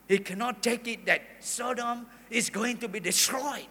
He 0.08 0.20
cannot 0.20 0.62
take 0.62 0.88
it 0.88 1.06
that 1.06 1.22
Sodom 1.40 2.06
is 2.30 2.50
going 2.50 2.78
to 2.78 2.88
be 2.88 3.00
destroyed. 3.00 3.68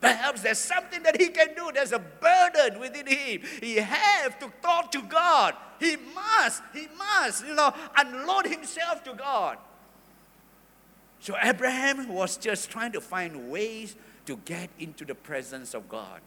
Perhaps 0.00 0.42
there's 0.42 0.58
something 0.58 1.02
that 1.04 1.20
he 1.20 1.28
can 1.28 1.54
do. 1.54 1.70
There's 1.72 1.92
a 1.92 1.98
burden 1.98 2.80
within 2.80 3.06
him. 3.06 3.42
He 3.60 3.76
have 3.76 4.38
to 4.40 4.52
talk 4.60 4.90
to 4.92 5.02
God. 5.02 5.54
He 5.78 5.96
must, 6.14 6.62
he 6.74 6.88
must, 6.98 7.46
you 7.46 7.54
know, 7.54 7.72
unload 7.96 8.46
himself 8.46 9.04
to 9.04 9.14
God. 9.14 9.58
So 11.22 11.36
Abraham 11.40 12.08
was 12.08 12.36
just 12.36 12.68
trying 12.68 12.90
to 12.92 13.00
find 13.00 13.48
ways 13.48 13.94
to 14.26 14.40
get 14.44 14.70
into 14.80 15.04
the 15.04 15.14
presence 15.14 15.72
of 15.72 15.88
God. 15.88 16.20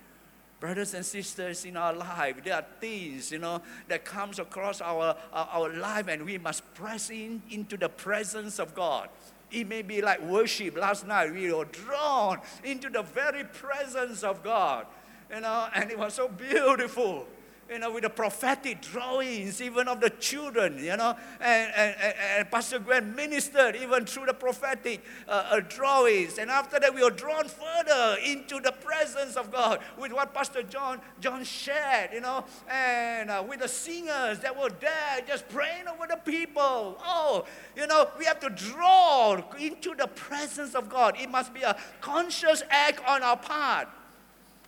Brothers 0.62 0.94
and 0.94 1.06
sisters 1.06 1.66
in 1.66 1.76
our 1.76 1.92
life, 1.92 2.42
there 2.46 2.56
are 2.56 2.66
things, 2.80 3.30
you 3.30 3.40
know, 3.40 3.62
that 3.90 4.06
comes 4.06 4.40
across 4.40 4.80
our, 4.80 5.18
our, 5.34 5.50
our 5.52 5.74
life 5.74 6.08
and 6.08 6.24
we 6.24 6.38
must 6.38 6.74
press 6.76 7.10
in 7.10 7.42
into 7.52 7.76
the 7.76 7.90
presence 7.90 8.58
of 8.58 8.74
God. 8.74 9.10
It 9.52 9.68
may 9.68 9.82
be 9.82 10.02
like 10.02 10.22
worship. 10.22 10.78
Last 10.78 11.06
night 11.06 11.34
we 11.34 11.52
were 11.52 11.66
drawn 11.66 12.40
into 12.64 12.90
the 12.90 13.02
very 13.02 13.44
presence 13.44 14.24
of 14.24 14.44
God. 14.44 14.88
You 15.30 15.42
know, 15.42 15.68
and 15.76 15.92
it 15.92 16.00
was 16.00 16.14
so 16.14 16.30
beautiful 16.30 17.28
you 17.70 17.80
know, 17.80 17.92
with 17.92 18.04
the 18.04 18.10
prophetic 18.10 18.82
drawings, 18.82 19.60
even 19.60 19.88
of 19.88 20.00
the 20.00 20.10
children, 20.12 20.78
you 20.78 20.96
know, 20.96 21.16
and, 21.40 21.72
and, 21.76 22.16
and 22.38 22.52
Pastor 22.52 22.78
Gwen 22.78 23.16
ministered 23.16 23.76
even 23.76 24.06
through 24.06 24.28
the 24.28 24.34
prophetic 24.34 25.04
uh, 25.28 25.48
uh, 25.50 25.60
drawings. 25.62 26.38
And 26.38 26.52
after 26.52 26.80
that, 26.80 26.94
we 26.94 27.04
were 27.04 27.10
drawn 27.10 27.46
further 27.46 28.18
into 28.24 28.60
the 28.60 28.72
presence 28.72 29.36
of 29.36 29.52
God 29.52 29.80
with 29.98 30.14
what 30.14 30.34
Pastor 30.34 30.62
John 30.62 31.02
John 31.20 31.44
shared, 31.44 32.12
you 32.14 32.22
know, 32.22 32.46
and 32.70 33.32
uh, 33.32 33.44
with 33.48 33.62
the 33.62 33.68
singers 33.68 34.40
that 34.40 34.56
were 34.56 34.70
there 34.70 35.22
just 35.28 35.50
praying 35.50 35.88
over 35.88 36.06
the 36.08 36.18
people. 36.18 36.98
Oh, 37.04 37.46
you 37.76 37.88
know, 37.88 38.10
we 38.20 38.26
have 38.26 38.40
to 38.42 38.50
draw 38.50 39.42
into 39.60 39.96
the 39.96 40.08
presence 40.08 40.76
of 40.76 40.88
God. 40.88 41.16
It 41.20 41.32
must 41.32 41.52
be 41.54 41.64
a 41.64 41.76
conscious 42.00 42.62
act 42.70 43.02
on 43.08 43.24
our 43.24 43.38
part. 43.38 43.88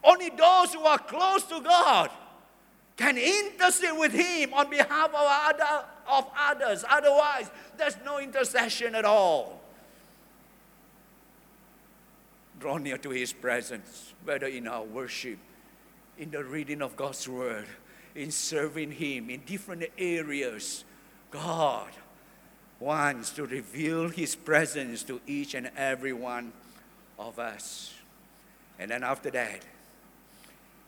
Only 0.03 0.29
those 0.29 0.73
who 0.73 0.81
are 0.81 0.97
close 0.97 1.43
to 1.43 1.61
God 1.61 2.09
can 2.97 3.17
intercede 3.17 3.97
with 3.97 4.11
him 4.11 4.53
on 4.53 4.69
behalf 4.69 5.09
of, 5.09 5.15
other, 5.15 5.85
of 6.09 6.27
others. 6.37 6.83
Otherwise, 6.89 7.49
there's 7.77 7.95
no 8.03 8.17
intercession 8.17 8.95
at 8.95 9.05
all. 9.05 9.61
Draw 12.59 12.77
near 12.77 12.97
to 12.97 13.11
his 13.11 13.31
presence, 13.31 14.13
whether 14.23 14.47
in 14.47 14.67
our 14.67 14.83
worship, 14.83 15.37
in 16.17 16.31
the 16.31 16.43
reading 16.43 16.81
of 16.81 16.95
God's 16.95 17.29
word, 17.29 17.67
in 18.15 18.31
serving 18.31 18.91
him 18.91 19.29
in 19.29 19.41
different 19.45 19.83
areas. 19.99 20.83
God 21.29 21.91
wants 22.79 23.29
to 23.31 23.45
reveal 23.45 24.09
his 24.09 24.35
presence 24.35 25.03
to 25.03 25.21
each 25.27 25.53
and 25.53 25.69
every 25.77 26.13
one 26.13 26.51
of 27.19 27.37
us. 27.37 27.93
And 28.79 28.89
then 28.89 29.03
after 29.03 29.29
that, 29.31 29.61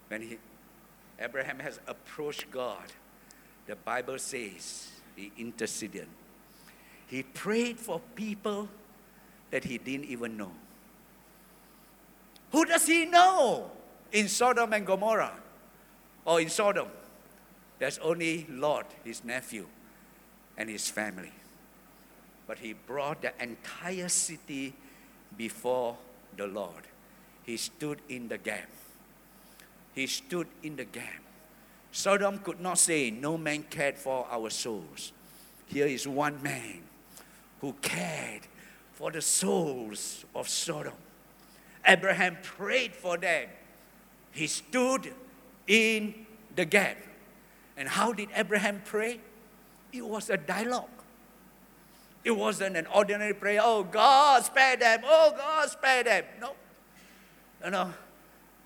when 0.07 0.23
he, 0.23 0.37
Abraham 1.19 1.59
has 1.59 1.79
approached 1.87 2.49
God. 2.49 2.83
The 3.67 3.75
Bible 3.75 4.17
says 4.17 4.89
he 5.15 5.31
interceded. 5.37 6.07
He 7.07 7.23
prayed 7.23 7.79
for 7.79 7.99
people 8.15 8.69
that 9.51 9.63
he 9.65 9.77
didn't 9.77 10.05
even 10.05 10.37
know. 10.37 10.51
Who 12.51 12.65
does 12.65 12.85
he 12.87 13.05
know 13.05 13.71
in 14.11 14.27
Sodom 14.27 14.73
and 14.73 14.85
Gomorrah 14.85 15.33
or 16.25 16.41
in 16.41 16.49
Sodom? 16.49 16.87
There's 17.79 17.97
only 17.99 18.47
Lot, 18.49 18.91
his 19.03 19.23
nephew, 19.23 19.67
and 20.57 20.69
his 20.69 20.89
family. 20.89 21.31
But 22.47 22.59
he 22.59 22.73
brought 22.73 23.21
the 23.21 23.33
entire 23.41 24.09
city 24.09 24.73
before 25.37 25.97
the 26.35 26.47
Lord. 26.47 26.87
He 27.43 27.57
stood 27.57 28.01
in 28.09 28.27
the 28.27 28.37
gap 28.37 28.67
he 29.93 30.07
stood 30.07 30.47
in 30.63 30.75
the 30.75 30.85
gap. 30.85 31.21
Sodom 31.91 32.37
could 32.39 32.59
not 32.59 32.77
say, 32.77 33.09
No 33.09 33.37
man 33.37 33.63
cared 33.69 33.97
for 33.97 34.27
our 34.29 34.49
souls. 34.49 35.11
Here 35.67 35.87
is 35.87 36.07
one 36.07 36.41
man 36.41 36.81
who 37.61 37.73
cared 37.81 38.41
for 38.93 39.11
the 39.11 39.21
souls 39.21 40.25
of 40.35 40.47
Sodom. 40.47 40.93
Abraham 41.85 42.37
prayed 42.43 42.93
for 42.93 43.17
them. 43.17 43.49
He 44.31 44.47
stood 44.47 45.13
in 45.67 46.25
the 46.55 46.65
gap. 46.65 46.97
And 47.77 47.87
how 47.87 48.13
did 48.13 48.29
Abraham 48.35 48.81
pray? 48.83 49.19
It 49.91 50.05
was 50.05 50.29
a 50.29 50.37
dialogue. 50.37 50.89
It 52.23 52.31
wasn't 52.31 52.75
an 52.75 52.85
ordinary 52.87 53.33
prayer. 53.33 53.61
Oh, 53.63 53.83
God, 53.83 54.43
spare 54.43 54.75
them. 54.75 55.01
Oh, 55.05 55.33
God, 55.35 55.69
spare 55.69 56.03
them. 56.03 56.23
No. 56.41 56.55
No, 57.63 57.69
no. 57.69 57.93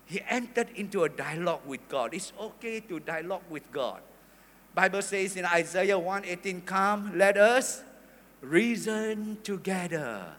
He 0.06 0.20
entered 0.28 0.68
into 0.74 1.04
a 1.04 1.08
dialogue 1.08 1.62
with 1.66 1.88
God. 1.88 2.14
It's 2.14 2.32
okay 2.38 2.80
to 2.80 3.00
dialogue 3.00 3.44
with 3.48 3.70
God. 3.72 4.02
Bible 4.74 5.02
says 5.02 5.36
in 5.36 5.44
Isaiah 5.46 5.98
1:18, 5.98 6.62
"Come, 6.62 7.16
let 7.16 7.36
us 7.36 7.82
reason 8.40 9.38
together." 9.42 10.36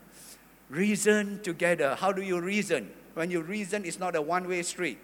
Reason 0.69 1.41
together. 1.41 1.95
How 1.95 2.11
do 2.11 2.21
you 2.21 2.39
reason? 2.39 2.91
When 3.13 3.31
you 3.31 3.41
reason, 3.41 3.85
it's 3.85 3.99
not 3.99 4.15
a 4.15 4.21
one-way 4.21 4.63
street. 4.63 4.97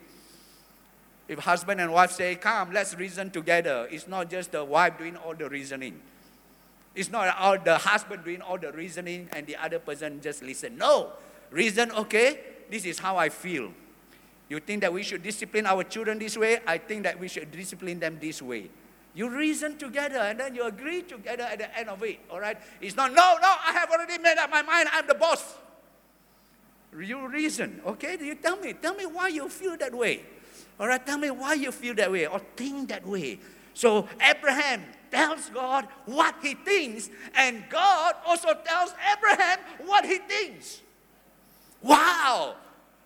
If 1.28 1.40
husband 1.40 1.80
and 1.80 1.94
wife 1.94 2.12
say, 2.12 2.36
"Come, 2.36 2.74
let's 2.74 2.96
reason 2.96 3.32
together," 3.32 3.88
it's 3.90 4.08
not 4.08 4.30
just 4.30 4.52
the 4.52 4.66
wife 4.66 4.98
doing 4.98 5.16
all 5.16 5.34
the 5.34 5.48
reasoning. 5.48 6.02
It's 6.94 7.10
not 7.10 7.34
all 7.38 7.58
the 7.58 7.78
husband 7.78 8.26
doing 8.26 8.42
all 8.42 8.58
the 8.58 8.72
reasoning 8.74 9.30
and 9.32 9.48
the 9.48 9.56
other 9.56 9.80
person 9.80 10.20
just 10.20 10.44
listen. 10.44 10.78
No, 10.78 11.14
reason. 11.50 11.92
Okay, 11.92 12.40
this 12.70 12.84
is 12.84 13.00
how 13.00 13.16
I 13.16 13.30
feel 13.30 13.72
You 14.52 14.60
think 14.60 14.82
that 14.82 14.92
we 14.92 15.02
should 15.02 15.24
discipline 15.24 15.66
our 15.66 15.82
children 15.86 16.20
this 16.20 16.38
way? 16.38 16.60
I 16.68 16.78
think 16.78 17.04
that 17.04 17.18
we 17.18 17.30
should 17.30 17.50
discipline 17.52 18.02
them 18.02 18.18
this 18.20 18.42
way. 18.42 18.70
You 19.16 19.30
reason 19.30 19.78
together 19.78 20.18
and 20.18 20.38
then 20.38 20.56
you 20.56 20.66
agree 20.66 21.04
together 21.04 21.44
at 21.44 21.58
the 21.58 21.80
end 21.80 21.88
of 21.88 22.04
it, 22.04 22.20
all 22.30 22.42
right? 22.42 22.58
It's 22.82 22.98
not, 22.98 23.14
no, 23.14 23.38
no, 23.42 23.48
I 23.48 23.72
have 23.72 23.90
already 23.90 24.18
made 24.18 24.38
up 24.38 24.52
my 24.52 24.62
mind, 24.62 24.90
I'm 24.92 25.08
the 25.08 25.14
boss. 25.16 25.56
You 27.00 27.30
reason, 27.30 27.80
okay? 27.86 28.18
You 28.20 28.36
tell 28.36 28.58
me, 28.58 28.74
tell 28.74 28.94
me 28.94 29.06
why 29.06 29.30
you 29.30 29.48
feel 29.48 29.78
that 29.78 29.96
way. 29.96 30.24
All 30.78 30.88
right, 30.88 31.06
tell 31.06 31.18
me 31.18 31.32
why 31.32 31.54
you 31.54 31.72
feel 31.72 31.96
that 31.96 32.12
way 32.12 32.28
or 32.28 32.40
think 32.58 32.90
that 32.90 33.08
way. 33.08 33.40
So 33.74 34.10
Abraham 34.20 34.84
tells 35.12 35.50
God 35.50 35.88
what 36.06 36.36
he 36.42 36.56
thinks, 36.56 37.10
and 37.36 37.64
God 37.70 38.16
also 38.26 38.54
tells 38.66 38.94
Abraham 39.16 39.60
what 39.86 40.04
he 40.04 40.18
thinks. 40.18 40.82
Wow! 41.82 42.58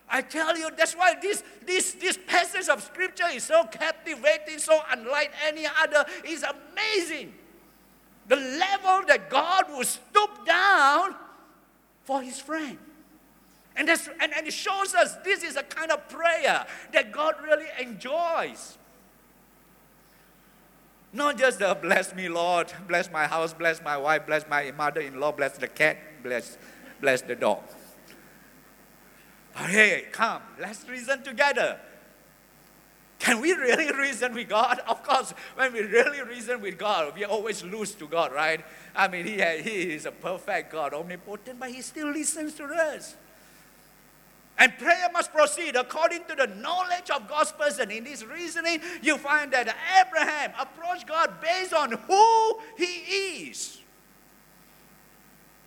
I 0.09 0.21
tell 0.21 0.57
you, 0.57 0.69
that's 0.77 0.93
why 0.93 1.15
this, 1.19 1.43
this, 1.65 1.93
this 1.93 2.17
passage 2.27 2.69
of 2.69 2.83
scripture 2.83 3.27
is 3.33 3.43
so 3.43 3.63
captivating, 3.65 4.59
so 4.59 4.79
unlike 4.91 5.31
any 5.45 5.65
other. 5.81 6.05
It's 6.23 6.43
amazing. 6.43 7.33
The 8.27 8.35
level 8.35 9.07
that 9.07 9.29
God 9.29 9.65
will 9.69 9.83
stoop 9.83 10.45
down 10.45 11.15
for 12.03 12.21
his 12.21 12.39
friend. 12.39 12.77
And, 13.75 13.87
that's, 13.87 14.07
and, 14.21 14.33
and 14.33 14.47
it 14.47 14.53
shows 14.53 14.95
us 14.95 15.15
this 15.23 15.43
is 15.43 15.57
a 15.57 15.63
kind 15.63 15.91
of 15.91 16.07
prayer 16.07 16.65
that 16.93 17.11
God 17.11 17.35
really 17.43 17.65
enjoys. 17.79 18.77
Not 21.11 21.37
just 21.37 21.59
the 21.59 21.77
bless 21.81 22.13
me, 22.13 22.29
Lord, 22.29 22.71
bless 22.87 23.11
my 23.11 23.25
house, 23.25 23.53
bless 23.53 23.81
my 23.81 23.97
wife, 23.97 24.25
bless 24.25 24.47
my 24.47 24.71
mother 24.71 25.01
in 25.01 25.19
law, 25.19 25.31
bless 25.31 25.57
the 25.57 25.67
cat, 25.67 25.97
bless, 26.23 26.57
bless 27.01 27.21
the 27.21 27.35
dog. 27.35 27.63
Hey, 29.55 30.05
come, 30.11 30.41
let's 30.59 30.87
reason 30.87 31.23
together. 31.23 31.79
Can 33.19 33.39
we 33.39 33.53
really 33.53 33.91
reason 33.97 34.33
with 34.33 34.49
God? 34.49 34.79
Of 34.87 35.01
course, 35.01 35.33
when 35.55 35.73
we 35.73 35.81
really 35.81 36.21
reason 36.21 36.61
with 36.61 36.77
God, 36.77 37.15
we 37.15 37.23
always 37.23 37.63
lose 37.63 37.93
to 37.95 38.07
God, 38.07 38.33
right? 38.33 38.63
I 38.95 39.07
mean, 39.07 39.25
He, 39.25 39.37
he 39.37 39.93
is 39.93 40.05
a 40.05 40.11
perfect 40.11 40.71
God, 40.71 40.93
omnipotent, 40.93 41.59
but 41.59 41.71
He 41.71 41.81
still 41.81 42.11
listens 42.11 42.53
to 42.55 42.65
us. 42.65 43.15
And 44.57 44.77
prayer 44.77 45.09
must 45.11 45.33
proceed 45.33 45.75
according 45.75 46.25
to 46.25 46.35
the 46.35 46.47
knowledge 46.47 47.09
of 47.13 47.27
God's 47.27 47.51
person. 47.51 47.91
In 47.91 48.05
this 48.05 48.23
reasoning, 48.23 48.79
you 49.01 49.17
find 49.17 49.51
that 49.51 49.75
Abraham 49.99 50.51
approached 50.59 51.07
God 51.07 51.41
based 51.41 51.73
on 51.73 51.91
who 51.91 52.59
he 52.77 53.49
is. 53.49 53.79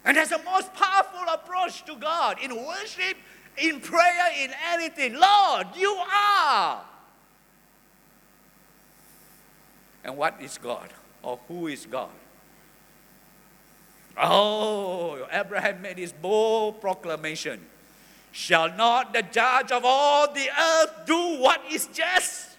And 0.04 0.16
that's 0.16 0.30
the 0.30 0.40
most 0.42 0.72
powerful 0.72 1.20
approach 1.30 1.84
to 1.84 1.96
God 1.96 2.38
in 2.42 2.54
worship, 2.56 3.18
in 3.60 3.80
prayer, 3.80 4.30
in 4.38 4.50
anything. 4.68 5.14
Lord, 5.14 5.68
you 5.76 5.90
are. 5.92 6.82
And 10.04 10.16
what 10.16 10.40
is 10.40 10.58
God? 10.58 10.88
Or 11.22 11.38
who 11.48 11.66
is 11.66 11.86
God? 11.86 12.10
Oh, 14.16 15.26
Abraham 15.30 15.82
made 15.82 15.98
his 15.98 16.12
bold 16.12 16.80
proclamation. 16.80 17.60
Shall 18.32 18.74
not 18.74 19.12
the 19.12 19.22
judge 19.22 19.72
of 19.72 19.82
all 19.84 20.32
the 20.32 20.48
earth 20.48 21.06
do 21.06 21.38
what 21.40 21.60
is 21.70 21.86
just? 21.86 22.56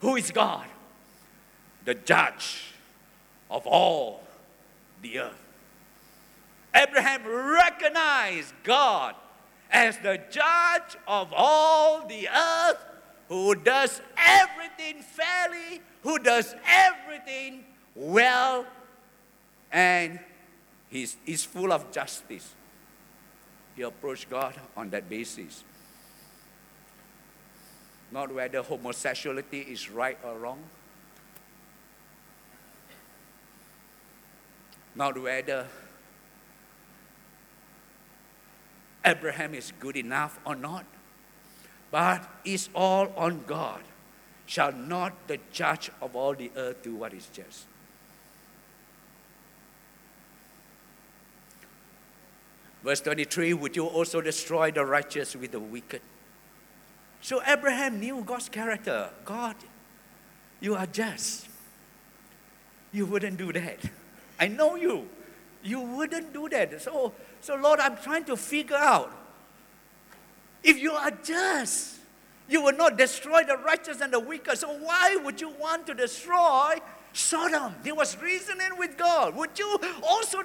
Who 0.00 0.16
is 0.16 0.30
God? 0.30 0.66
The 1.84 1.94
judge 1.94 2.72
of 3.50 3.66
all 3.66 4.22
the 5.02 5.20
earth. 5.20 5.44
Abraham 6.74 7.26
recognized 7.26 8.52
God 8.62 9.14
as 9.70 9.98
the 9.98 10.20
judge 10.30 10.96
of 11.06 11.32
all 11.34 12.06
the 12.06 12.28
earth 12.28 12.84
who 13.28 13.54
does 13.54 14.00
everything 14.16 15.02
fairly, 15.02 15.80
who 16.02 16.18
does 16.18 16.54
everything 16.66 17.64
well, 17.94 18.64
and 19.70 20.18
he's, 20.88 21.16
he's 21.24 21.44
full 21.44 21.72
of 21.72 21.90
justice. 21.92 22.54
He 23.76 23.82
approached 23.82 24.30
God 24.30 24.54
on 24.76 24.90
that 24.90 25.08
basis. 25.08 25.62
Not 28.10 28.34
whether 28.34 28.62
homosexuality 28.62 29.60
is 29.60 29.90
right 29.90 30.18
or 30.24 30.38
wrong. 30.38 30.60
Not 34.94 35.20
whether 35.20 35.66
Abraham 39.08 39.54
is 39.54 39.72
good 39.80 39.96
enough 39.96 40.38
or 40.44 40.54
not. 40.54 40.84
But 41.90 42.28
it's 42.44 42.68
all 42.74 43.12
on 43.16 43.44
God. 43.46 43.80
Shall 44.46 44.72
not 44.72 45.12
the 45.26 45.38
judge 45.52 45.90
of 46.00 46.14
all 46.14 46.34
the 46.34 46.50
earth 46.56 46.82
do 46.82 46.94
what 46.94 47.12
is 47.12 47.26
just? 47.32 47.66
Verse 52.82 53.00
23 53.00 53.54
Would 53.54 53.76
you 53.76 53.86
also 53.86 54.20
destroy 54.20 54.70
the 54.70 54.84
righteous 54.84 55.34
with 55.34 55.52
the 55.52 55.60
wicked? 55.60 56.02
So 57.20 57.42
Abraham 57.46 58.00
knew 58.00 58.22
God's 58.24 58.48
character. 58.48 59.10
God, 59.24 59.56
you 60.60 60.74
are 60.74 60.86
just. 60.86 61.48
You 62.92 63.06
wouldn't 63.06 63.36
do 63.36 63.52
that. 63.52 63.80
I 64.40 64.48
know 64.48 64.76
you. 64.76 65.08
You 65.62 65.80
wouldn't 65.80 66.32
do 66.32 66.48
that. 66.48 66.80
So, 66.80 67.12
so 67.40 67.56
Lord, 67.56 67.80
I'm 67.80 67.96
trying 67.96 68.24
to 68.24 68.36
figure 68.36 68.76
out 68.76 69.12
if 70.62 70.78
you 70.78 70.92
are 70.92 71.10
just, 71.10 71.96
you 72.48 72.62
will 72.62 72.76
not 72.76 72.98
destroy 72.98 73.44
the 73.44 73.56
righteous 73.56 74.00
and 74.00 74.12
the 74.12 74.20
wicked. 74.20 74.58
So 74.58 74.68
why 74.68 75.16
would 75.22 75.40
you 75.40 75.50
want 75.50 75.86
to 75.86 75.94
destroy 75.94 76.78
Sodom, 77.12 77.74
he 77.82 77.90
was 77.90 78.16
reasoning 78.20 78.78
with 78.78 78.96
God. 78.96 79.34
Would 79.34 79.58
you 79.58 79.78
also 80.02 80.38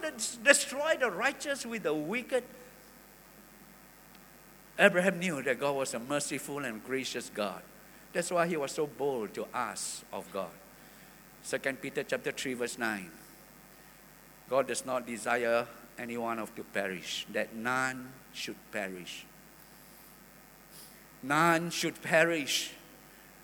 destroy 0.43 0.95
the 0.99 1.11
righteous 1.11 1.65
with 1.65 1.83
the 1.83 1.93
wicked? 1.93 2.43
Abraham 4.79 5.19
knew 5.19 5.43
that 5.43 5.59
God 5.59 5.75
was 5.75 5.93
a 5.93 5.99
merciful 5.99 6.59
and 6.59 6.83
gracious 6.83 7.29
God. 7.31 7.61
That's 8.11 8.31
why 8.31 8.47
he 8.47 8.57
was 8.57 8.71
so 8.71 8.87
bold 8.87 9.33
to 9.35 9.45
ask 9.53 10.03
of 10.11 10.31
God. 10.33 10.49
2 11.47 11.59
Peter 11.73 12.03
chapter 12.03 12.31
3 12.31 12.53
verse 12.55 12.77
9. 12.77 13.11
God 14.49 14.67
does 14.67 14.85
not 14.85 15.05
desire 15.05 15.67
anyone 15.97 16.39
of 16.39 16.53
to 16.55 16.63
perish, 16.63 17.25
that 17.31 17.55
none 17.55 18.09
should 18.33 18.55
perish. 18.71 19.25
None 21.21 21.69
should 21.69 22.01
perish. 22.01 22.73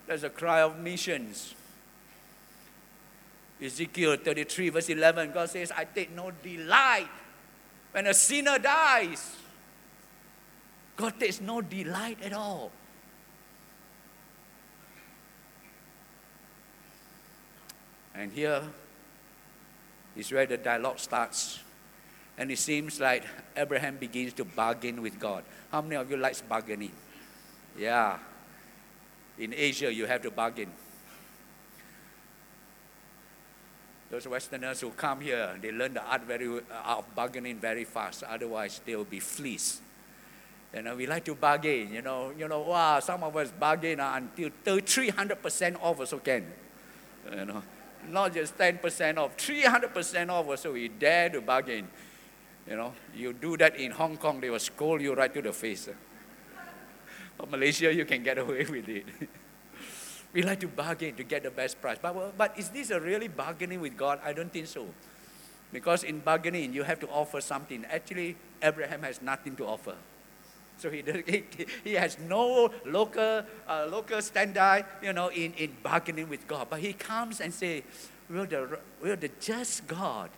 That's 0.07 0.23
a 0.23 0.29
cry 0.29 0.61
of 0.61 0.79
missions. 0.79 1.55
Ezekiel 3.61 4.17
33, 4.17 4.69
verse 4.69 4.89
11, 4.89 5.31
God 5.31 5.49
says, 5.49 5.71
I 5.71 5.85
take 5.85 6.15
no 6.15 6.31
delight 6.31 7.09
when 7.91 8.07
a 8.07 8.13
sinner 8.13 8.57
dies. 8.57 9.35
God 10.95 11.19
takes 11.19 11.41
no 11.41 11.61
delight 11.61 12.17
at 12.23 12.33
all. 12.33 12.71
And 18.15 18.33
here 18.33 18.61
is 20.15 20.31
where 20.31 20.45
the 20.45 20.57
dialogue 20.57 20.99
starts. 20.99 21.59
And 22.39 22.49
it 22.49 22.57
seems 22.57 23.01
like 23.01 23.25
Abraham 23.57 23.97
begins 23.97 24.31
to 24.33 24.45
bargain 24.45 25.01
with 25.01 25.19
God. 25.19 25.43
How 25.73 25.81
many 25.81 25.97
of 25.97 26.09
you 26.09 26.15
likes 26.15 26.41
bargaining? 26.41 26.93
Yeah. 27.77 28.17
In 29.37 29.53
Asia, 29.53 29.93
you 29.93 30.05
have 30.05 30.21
to 30.21 30.31
bargain. 30.31 30.69
Those 34.09 34.25
Westerners 34.25 34.79
who 34.79 34.91
come 34.91 35.19
here, 35.19 35.59
they 35.61 35.73
learn 35.73 35.93
the 35.93 36.01
art 36.01 36.23
very, 36.23 36.47
uh, 36.47 36.97
of 36.97 37.13
bargaining 37.13 37.57
very 37.57 37.83
fast. 37.83 38.23
Otherwise, 38.23 38.79
they 38.85 38.95
will 38.95 39.03
be 39.03 39.19
fleeced. 39.19 39.81
You 40.73 40.81
know, 40.81 40.95
we 40.95 41.07
like 41.07 41.25
to 41.25 41.35
bargain. 41.35 41.91
You 41.91 42.01
know, 42.01 42.31
you 42.37 42.47
know, 42.47 42.61
wow, 42.61 43.01
some 43.01 43.21
of 43.21 43.35
us 43.35 43.51
bargain 43.51 43.99
uh, 43.99 44.13
until 44.15 44.49
300% 44.79 45.75
off 45.81 45.99
also 45.99 46.19
can. 46.19 46.45
You 47.29 47.45
know, 47.45 47.63
not 48.09 48.33
just 48.33 48.57
10% 48.57 49.17
off, 49.17 49.35
300% 49.35 50.29
off 50.29 50.47
also 50.47 50.71
we 50.71 50.87
dare 50.87 51.29
to 51.31 51.41
bargain. 51.41 51.85
You 52.69 52.75
know, 52.75 52.93
you 53.15 53.33
do 53.33 53.57
that 53.57 53.77
in 53.77 53.91
Hong 53.91 54.17
Kong, 54.17 54.39
they 54.39 54.51
will 54.51 54.59
scold 54.59 55.01
you 55.01 55.15
right 55.15 55.33
to 55.33 55.41
the 55.41 55.51
face. 55.51 55.89
But 57.37 57.49
Malaysia, 57.49 57.91
you 57.91 58.05
can 58.05 58.21
get 58.21 58.37
away 58.43 58.65
with 58.69 58.87
it. 58.87 59.05
We 60.31 60.43
like 60.43 60.59
to 60.59 60.67
bargain 60.67 61.15
to 61.15 61.23
get 61.23 61.41
the 61.41 61.49
best 61.49 61.81
price. 61.81 61.97
But, 61.99 62.37
but 62.37 62.59
is 62.59 62.69
this 62.69 62.91
a 62.91 62.99
really 62.99 63.27
bargaining 63.27 63.81
with 63.81 63.97
God? 63.97 64.19
I 64.23 64.33
don't 64.33 64.53
think 64.53 64.67
so. 64.67 64.85
Because 65.73 66.03
in 66.03 66.19
bargaining, 66.19 66.73
you 66.73 66.83
have 66.83 66.99
to 66.99 67.07
offer 67.09 67.41
something. 67.41 67.85
Actually, 67.89 68.35
Abraham 68.61 69.01
has 69.01 69.21
nothing 69.21 69.55
to 69.55 69.65
offer. 69.65 69.95
So 70.77 70.91
he, 70.91 71.03
he, 71.25 71.43
he 71.83 71.93
has 71.93 72.19
no 72.19 72.71
local, 72.85 73.43
uh, 73.67 73.87
local 73.89 74.21
standard, 74.21 74.85
you 75.01 75.13
know, 75.13 75.29
in, 75.29 75.53
in 75.53 75.75
bargaining 75.81 76.29
with 76.29 76.47
God. 76.47 76.67
But 76.69 76.81
he 76.81 76.93
comes 76.93 77.41
and 77.41 77.51
say, 77.51 77.83
will 78.29 78.45
the, 78.45 78.79
will 79.01 79.15
the 79.15 79.29
just 79.39 79.87
God, 79.87 80.29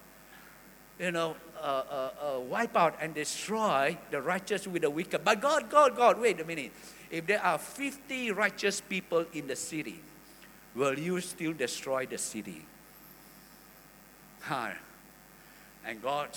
you 1.01 1.11
know, 1.11 1.35
uh, 1.59 1.83
uh, 1.89 2.09
uh, 2.35 2.39
wipe 2.39 2.77
out 2.77 2.95
and 3.01 3.15
destroy 3.15 3.97
the 4.11 4.21
righteous 4.21 4.67
with 4.67 4.83
the 4.83 4.89
wicked. 4.89 5.23
But 5.25 5.41
God, 5.41 5.69
God, 5.69 5.97
God, 5.97 6.21
wait 6.21 6.39
a 6.39 6.45
minute. 6.45 6.71
If 7.09 7.25
there 7.25 7.41
are 7.41 7.57
50 7.57 8.31
righteous 8.31 8.79
people 8.81 9.25
in 9.33 9.47
the 9.47 9.55
city, 9.55 9.99
will 10.75 10.97
you 10.97 11.19
still 11.21 11.53
destroy 11.53 12.05
the 12.05 12.19
city? 12.19 12.65
Huh. 14.41 14.69
And 15.85 16.01
God, 16.03 16.29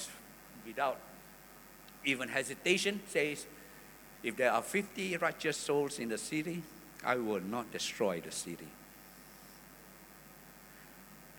without 0.67 0.99
even 2.07 2.29
hesitation, 2.31 3.01
says, 3.07 3.47
If 4.23 4.37
there 4.37 4.51
are 4.51 4.63
50 4.63 5.19
righteous 5.19 5.59
souls 5.59 5.99
in 5.99 6.09
the 6.09 6.19
city, 6.19 6.63
I 7.05 7.17
will 7.17 7.41
not 7.41 7.71
destroy 7.71 8.21
the 8.21 8.33
city. 8.33 8.69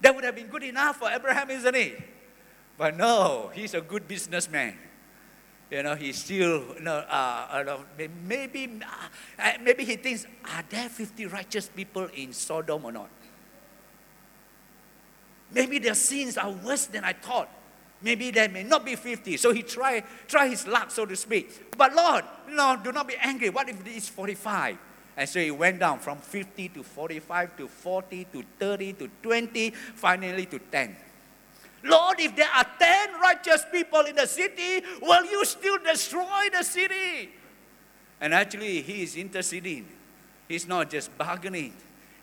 That 0.01 0.13
would 0.13 0.23
have 0.23 0.35
been 0.35 0.47
good 0.47 0.63
enough 0.63 0.97
for 0.97 1.09
Abraham, 1.09 1.49
isn't 1.49 1.75
it? 1.75 2.14
But 2.77 2.97
no, 2.97 3.51
he's 3.53 3.73
a 3.73 3.81
good 3.81 4.07
businessman. 4.07 4.77
You 5.71 5.83
know, 5.83 5.95
he 5.95 6.13
still, 6.13 6.75
you 6.75 6.81
know, 6.81 6.97
uh, 6.97 7.77
maybe, 8.25 8.79
uh, 9.39 9.51
maybe 9.61 9.83
he 9.83 9.95
thinks, 9.95 10.27
are 10.45 10.63
there 10.69 10.89
50 10.89 11.25
righteous 11.25 11.67
people 11.67 12.07
in 12.13 12.33
Sodom 12.33 12.85
or 12.85 12.91
not? 12.91 13.09
Maybe 15.51 15.79
their 15.79 15.95
sins 15.95 16.37
are 16.37 16.51
worse 16.51 16.85
than 16.87 17.03
I 17.03 17.13
thought. 17.13 17.49
Maybe 18.01 18.29
there 18.29 18.49
may 18.49 18.63
not 18.63 18.85
be 18.85 18.95
50. 18.95 19.37
So 19.37 19.53
he 19.53 19.63
try, 19.63 20.03
try 20.27 20.49
his 20.49 20.67
luck, 20.67 20.91
so 20.91 21.05
to 21.05 21.15
speak. 21.15 21.75
But 21.77 21.95
Lord, 21.95 22.25
no, 22.49 22.77
do 22.83 22.91
not 22.91 23.07
be 23.07 23.15
angry. 23.19 23.49
What 23.49 23.69
if 23.69 23.81
it 23.81 23.87
is 23.87 24.09
45? 24.09 24.77
And 25.17 25.29
so 25.29 25.39
he 25.39 25.49
went 25.49 25.79
down 25.79 25.99
from 25.99 26.19
50 26.19 26.69
to 26.69 26.83
45 26.83 27.57
to 27.57 27.67
40 27.67 28.27
to 28.33 28.43
30 28.59 28.93
to 28.93 29.09
20, 29.23 29.69
finally 29.69 30.45
to 30.45 30.59
10. 30.59 30.95
Lord, 31.85 32.19
if 32.19 32.35
there 32.35 32.49
are 32.53 32.65
10 32.79 33.19
righteous 33.21 33.65
people 33.71 34.01
in 34.01 34.15
the 34.15 34.27
city, 34.27 34.83
will 35.01 35.25
you 35.25 35.45
still 35.45 35.77
destroy 35.77 36.49
the 36.51 36.63
city? 36.63 37.29
And 38.19 38.33
actually, 38.33 38.81
he 38.81 39.03
is 39.03 39.15
interceding. 39.15 39.85
He's 40.47 40.67
not 40.67 40.89
just 40.89 41.15
bargaining, 41.17 41.73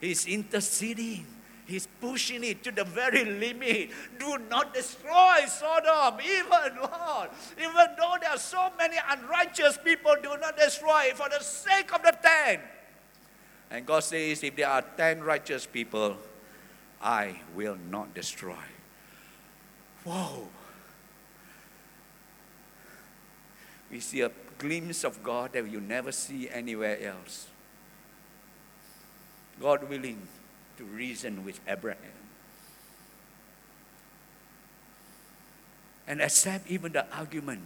he's 0.01 0.27
interceding. 0.27 1.27
He's 1.65 1.87
pushing 2.01 2.43
it 2.43 2.65
to 2.65 2.73
the 2.73 2.83
very 2.83 3.25
limit. 3.25 3.91
Do 4.19 4.37
not 4.51 4.75
destroy 4.75 5.47
Sodom, 5.47 6.21
even 6.21 6.77
Lord. 6.77 7.31
Even 7.57 7.87
though 7.97 8.17
there 8.21 8.31
are 8.31 8.37
so 8.37 8.71
many 8.77 8.97
unrighteous 9.09 9.79
people, 9.83 10.15
do 10.21 10.37
not 10.41 10.59
destroy 10.59 11.05
it 11.05 11.17
for 11.17 11.29
the 11.31 11.43
sake 11.43 11.95
of 11.95 12.03
the 12.03 12.15
ten. 12.21 12.61
And 13.71 13.87
God 13.87 14.01
says, 14.01 14.43
if 14.43 14.57
there 14.57 14.69
are 14.69 14.83
ten 14.83 15.23
righteous 15.23 15.65
people, 15.65 16.17
I 17.01 17.37
will 17.55 17.79
not 17.89 18.13
destroy. 18.13 18.55
Whoa. 20.05 20.49
We 23.91 24.01
see 24.01 24.23
a 24.23 24.31
glimpse 24.59 25.05
of 25.05 25.23
God 25.23 25.53
that 25.53 25.69
you 25.69 25.81
never 25.81 26.13
see 26.13 26.49
anywhere 26.49 26.99
else. 27.03 27.49
God 29.61 29.89
willing 29.89 30.27
to 30.79 30.85
reason 30.85 31.45
with 31.45 31.61
Abraham 31.69 32.23
and 36.07 36.21
accept 36.21 36.69
even 36.71 36.93
the 36.93 37.07
argument 37.15 37.63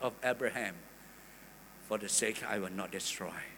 of 0.00 0.14
Abraham 0.24 0.74
for 1.86 1.98
the 1.98 2.08
sake 2.08 2.42
I 2.48 2.58
will 2.58 2.72
not 2.72 2.90
destroy. 2.90 3.51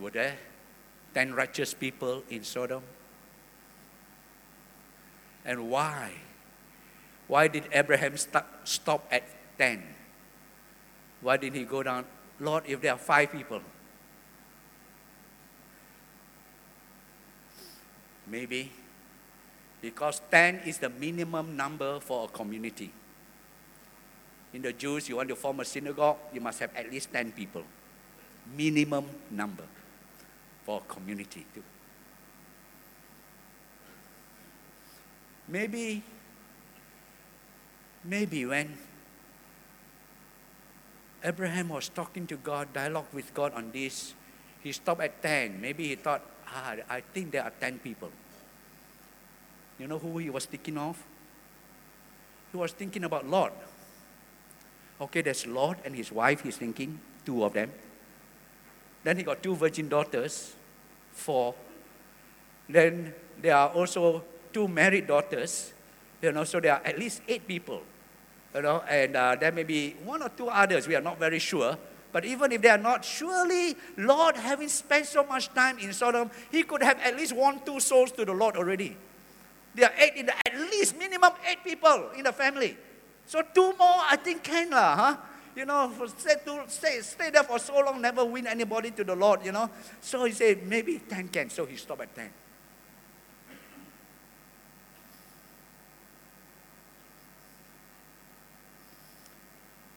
Were 0.00 0.10
there 0.10 0.36
10 1.12 1.34
righteous 1.34 1.74
people 1.74 2.24
in 2.30 2.42
Sodom? 2.42 2.82
And 5.44 5.68
why? 5.68 6.12
Why 7.28 7.48
did 7.48 7.64
Abraham 7.72 8.16
st- 8.16 8.44
stop 8.64 9.06
at 9.12 9.24
10? 9.58 9.82
Why 11.20 11.36
didn't 11.36 11.56
he 11.56 11.64
go 11.64 11.82
down? 11.82 12.06
Lord, 12.40 12.64
if 12.66 12.80
there 12.80 12.92
are 12.92 12.98
five 12.98 13.30
people, 13.30 13.60
maybe 18.26 18.72
because 19.82 20.22
10 20.30 20.62
is 20.66 20.78
the 20.78 20.88
minimum 20.88 21.56
number 21.56 22.00
for 22.00 22.24
a 22.24 22.28
community. 22.28 22.90
In 24.52 24.62
the 24.62 24.72
Jews, 24.72 25.08
you 25.08 25.16
want 25.16 25.28
to 25.28 25.36
form 25.36 25.60
a 25.60 25.64
synagogue, 25.64 26.16
you 26.32 26.40
must 26.40 26.60
have 26.60 26.74
at 26.74 26.90
least 26.90 27.12
10 27.12 27.32
people. 27.32 27.64
Minimum 28.56 29.04
number 29.30 29.64
for 30.70 30.80
community 30.82 31.44
too. 31.52 31.64
Maybe, 35.48 36.04
maybe 38.04 38.46
when 38.46 38.78
Abraham 41.24 41.70
was 41.70 41.88
talking 41.88 42.24
to 42.28 42.36
God, 42.36 42.72
dialogue 42.72 43.10
with 43.12 43.34
God 43.34 43.52
on 43.54 43.72
this, 43.72 44.14
he 44.62 44.70
stopped 44.70 45.00
at 45.00 45.20
10. 45.22 45.60
Maybe 45.60 45.88
he 45.88 45.96
thought, 45.96 46.22
ah, 46.46 46.76
I 46.88 47.00
think 47.00 47.32
there 47.32 47.42
are 47.42 47.52
10 47.58 47.80
people. 47.80 48.12
You 49.80 49.88
know 49.88 49.98
who 49.98 50.18
he 50.18 50.30
was 50.30 50.44
thinking 50.44 50.78
of? 50.78 51.02
He 52.52 52.58
was 52.58 52.70
thinking 52.70 53.02
about 53.02 53.26
Lot. 53.26 53.52
Okay, 55.00 55.22
there's 55.22 55.48
Lot 55.48 55.78
and 55.84 55.96
his 55.96 56.12
wife, 56.12 56.42
he's 56.42 56.58
thinking, 56.58 57.00
two 57.26 57.42
of 57.42 57.54
them. 57.54 57.72
Then 59.02 59.16
he 59.16 59.24
got 59.24 59.42
two 59.42 59.56
virgin 59.56 59.88
daughters, 59.88 60.54
four. 61.20 61.54
Then 62.68 63.12
there 63.40 63.54
are 63.54 63.68
also 63.68 64.24
two 64.52 64.66
married 64.66 65.06
daughters, 65.06 65.72
you 66.22 66.32
know, 66.32 66.44
so 66.44 66.58
there 66.58 66.74
are 66.74 66.82
at 66.84 66.98
least 66.98 67.22
eight 67.28 67.46
people, 67.46 67.82
you 68.54 68.62
know, 68.62 68.82
and 68.88 69.14
uh, 69.14 69.36
there 69.38 69.52
may 69.52 69.64
be 69.64 69.96
one 70.04 70.22
or 70.22 70.30
two 70.30 70.48
others, 70.48 70.88
we 70.88 70.96
are 70.96 71.04
not 71.04 71.18
very 71.18 71.38
sure. 71.38 71.76
But 72.12 72.24
even 72.24 72.50
if 72.50 72.62
they 72.62 72.68
are 72.68 72.78
not, 72.78 73.04
surely 73.04 73.76
Lord, 73.96 74.36
having 74.36 74.68
spent 74.68 75.06
so 75.06 75.22
much 75.22 75.54
time 75.54 75.78
in 75.78 75.92
Sodom, 75.92 76.30
he 76.50 76.64
could 76.64 76.82
have 76.82 76.98
at 76.98 77.16
least 77.16 77.36
won 77.36 77.60
two 77.64 77.78
souls 77.78 78.10
to 78.12 78.24
the 78.24 78.32
Lord 78.32 78.56
already. 78.56 78.96
There 79.74 79.86
are 79.86 79.94
eight 79.96 80.14
in 80.16 80.26
the, 80.26 80.34
at 80.34 80.58
least 80.72 80.98
minimum 80.98 81.30
eight 81.48 81.62
people 81.62 82.10
in 82.16 82.24
the 82.24 82.32
family. 82.32 82.76
So 83.26 83.42
two 83.54 83.74
more, 83.78 84.02
I 84.10 84.16
think 84.16 84.42
can 84.42 84.70
lah, 84.70 84.96
huh? 84.96 85.16
You 85.56 85.64
know, 85.64 85.92
stay, 86.16 86.34
to, 86.44 86.62
stay, 86.68 87.00
stay 87.00 87.30
there 87.30 87.42
for 87.42 87.58
so 87.58 87.80
long, 87.80 88.00
never 88.00 88.24
win 88.24 88.46
anybody 88.46 88.90
to 88.92 89.04
the 89.04 89.14
Lord, 89.14 89.44
you 89.44 89.52
know. 89.52 89.68
So 90.00 90.24
he 90.24 90.32
said, 90.32 90.66
maybe 90.66 90.98
10 90.98 91.28
can. 91.28 91.50
So 91.50 91.66
he 91.66 91.76
stopped 91.76 92.02
at 92.02 92.14
10. 92.14 92.30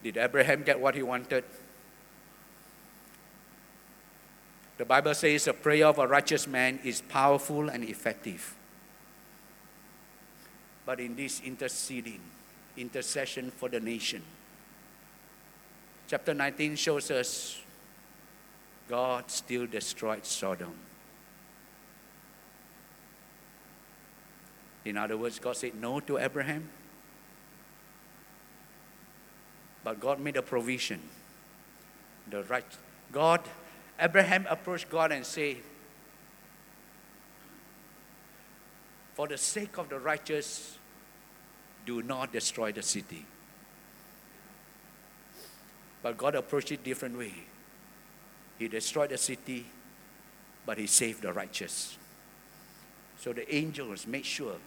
Did 0.03 0.17
Abraham 0.17 0.63
get 0.63 0.79
what 0.79 0.95
he 0.95 1.01
wanted? 1.01 1.45
The 4.77 4.85
Bible 4.85 5.13
says 5.13 5.45
the 5.45 5.53
prayer 5.53 5.87
of 5.87 5.97
a 5.99 6.07
righteous 6.07 6.45
man 6.45 6.79
is 6.83 6.99
powerful 7.01 7.69
and 7.69 7.83
effective. 7.85 8.55
But 10.85 10.99
in 10.99 11.15
this 11.15 11.41
interceding, 11.41 12.19
intercession 12.75 13.51
for 13.51 13.69
the 13.69 13.79
nation, 13.79 14.23
chapter 16.07 16.33
19 16.33 16.75
shows 16.75 17.11
us 17.11 17.59
God 18.89 19.29
still 19.31 19.65
destroyed 19.65 20.25
Sodom. 20.25 20.73
In 24.85 24.97
other 24.97 25.17
words, 25.17 25.39
God 25.39 25.55
said 25.55 25.75
no 25.75 25.99
to 26.01 26.17
Abraham, 26.17 26.69
but 29.83 29.99
God 29.99 30.19
made 30.19 30.35
a 30.35 30.41
provision. 30.41 30.99
The 32.29 32.43
right 32.43 32.65
God, 33.11 33.41
Abraham 33.99 34.45
approached 34.49 34.89
God 34.89 35.11
and 35.11 35.25
said, 35.25 35.57
For 39.13 39.27
the 39.27 39.37
sake 39.37 39.77
of 39.77 39.89
the 39.89 39.99
righteous, 39.99 40.77
do 41.85 42.01
not 42.01 42.33
destroy 42.33 42.71
the 42.71 42.81
city. 42.81 43.25
But 46.03 46.17
God 46.17 46.35
approached 46.35 46.71
it 46.71 46.83
different 46.83 47.17
way. 47.17 47.33
He 48.59 48.67
destroyed 48.67 49.09
the 49.09 49.17
city, 49.17 49.65
but 50.65 50.77
he 50.77 50.85
saved 50.85 51.23
the 51.23 51.33
righteous. 51.33 51.97
So 53.17 53.31
the 53.33 53.53
angels 53.55 54.05
made 54.05 54.25
sure 54.25 54.57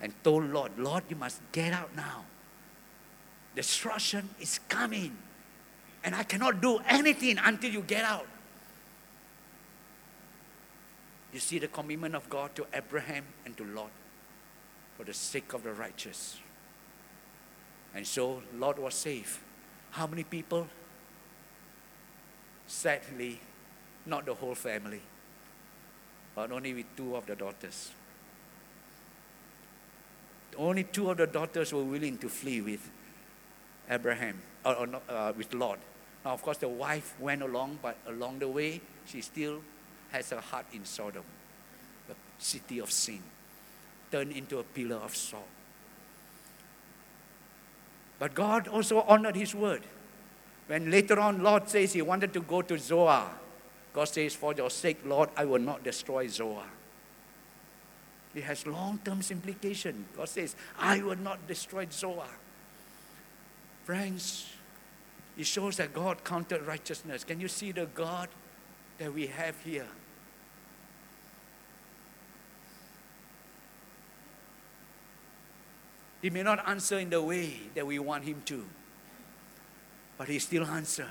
and 0.00 0.12
told 0.22 0.50
Lot, 0.50 0.78
Lot, 0.78 1.04
you 1.08 1.16
must 1.16 1.40
get 1.52 1.72
out 1.72 1.96
now. 1.96 2.24
Destruction 3.56 4.28
is 4.38 4.60
coming. 4.68 5.16
And 6.04 6.14
I 6.14 6.22
cannot 6.22 6.60
do 6.60 6.78
anything 6.86 7.38
until 7.38 7.70
you 7.70 7.80
get 7.80 8.04
out. 8.04 8.26
You 11.32 11.40
see 11.40 11.58
the 11.58 11.68
commitment 11.68 12.14
of 12.14 12.28
God 12.28 12.54
to 12.56 12.66
Abraham 12.72 13.24
and 13.44 13.56
to 13.56 13.64
Lot 13.64 13.90
for 14.96 15.04
the 15.04 15.14
sake 15.14 15.52
of 15.52 15.62
the 15.62 15.72
righteous. 15.72 16.38
And 17.94 18.06
so 18.06 18.42
Lot 18.56 18.78
was 18.78 18.94
saved. 18.94 19.38
How 19.90 20.06
many 20.06 20.24
people? 20.24 20.68
Sadly, 22.66 23.40
not 24.06 24.26
the 24.26 24.34
whole 24.34 24.54
family. 24.54 25.00
but 26.34 26.52
only 26.52 26.72
with 26.72 26.86
two 26.96 27.16
of 27.16 27.26
the 27.26 27.36
daughters. 27.36 27.90
Only 30.56 30.84
two 30.84 31.10
of 31.10 31.16
the 31.16 31.26
daughters 31.26 31.72
were 31.72 31.84
willing 31.84 32.18
to 32.18 32.28
flee 32.28 32.60
with 32.60 32.88
Abraham, 33.88 34.40
or, 34.64 34.74
or 34.74 34.88
uh, 35.08 35.32
with 35.36 35.52
Lot. 35.54 35.78
Now, 36.24 36.32
of 36.32 36.42
course, 36.42 36.58
the 36.58 36.68
wife 36.68 37.14
went 37.18 37.42
along, 37.42 37.78
but 37.82 37.96
along 38.06 38.38
the 38.38 38.48
way, 38.48 38.80
she 39.06 39.20
still 39.20 39.60
has 40.12 40.30
her 40.30 40.40
heart 40.40 40.66
in 40.72 40.84
Sodom, 40.84 41.24
the 42.08 42.14
city 42.38 42.78
of 42.78 42.90
sin, 42.90 43.22
turned 44.10 44.32
into 44.32 44.58
a 44.58 44.62
pillar 44.62 44.96
of 44.96 45.14
salt. 45.16 45.44
But 48.20 48.34
God 48.34 48.68
also 48.68 49.00
honored 49.00 49.34
his 49.34 49.54
word. 49.54 49.82
When 50.68 50.90
later 50.90 51.18
on 51.18 51.42
Lot 51.42 51.70
says 51.70 51.94
he 51.94 52.02
wanted 52.02 52.32
to 52.34 52.40
go 52.42 52.62
to 52.62 52.78
Zoar, 52.78 53.28
God 53.92 54.04
says, 54.04 54.34
For 54.34 54.54
your 54.54 54.70
sake, 54.70 54.98
Lot, 55.04 55.32
I 55.36 55.46
will 55.46 55.58
not 55.58 55.82
destroy 55.82 56.28
Zoar. 56.28 56.62
It 58.34 58.44
has 58.44 58.66
long 58.66 59.00
term 59.04 59.20
implication. 59.28 60.04
God 60.16 60.28
says, 60.28 60.54
I 60.78 61.02
will 61.02 61.16
not 61.16 61.48
destroy 61.48 61.86
Zoar. 61.90 62.28
Friends, 63.84 64.52
it 65.36 65.46
shows 65.46 65.78
that 65.78 65.94
God 65.94 66.22
counted 66.22 66.62
righteousness. 66.66 67.24
Can 67.24 67.40
you 67.40 67.48
see 67.48 67.72
the 67.72 67.86
God 67.86 68.28
that 68.98 69.12
we 69.12 69.26
have 69.28 69.58
here? 69.62 69.88
He 76.22 76.30
may 76.30 76.42
not 76.42 76.68
answer 76.68 76.98
in 76.98 77.10
the 77.10 77.22
way 77.22 77.54
that 77.74 77.86
we 77.86 77.98
want 77.98 78.24
him 78.24 78.42
to, 78.46 78.64
but 80.18 80.28
he 80.28 80.38
still 80.38 80.66
answer. 80.66 81.08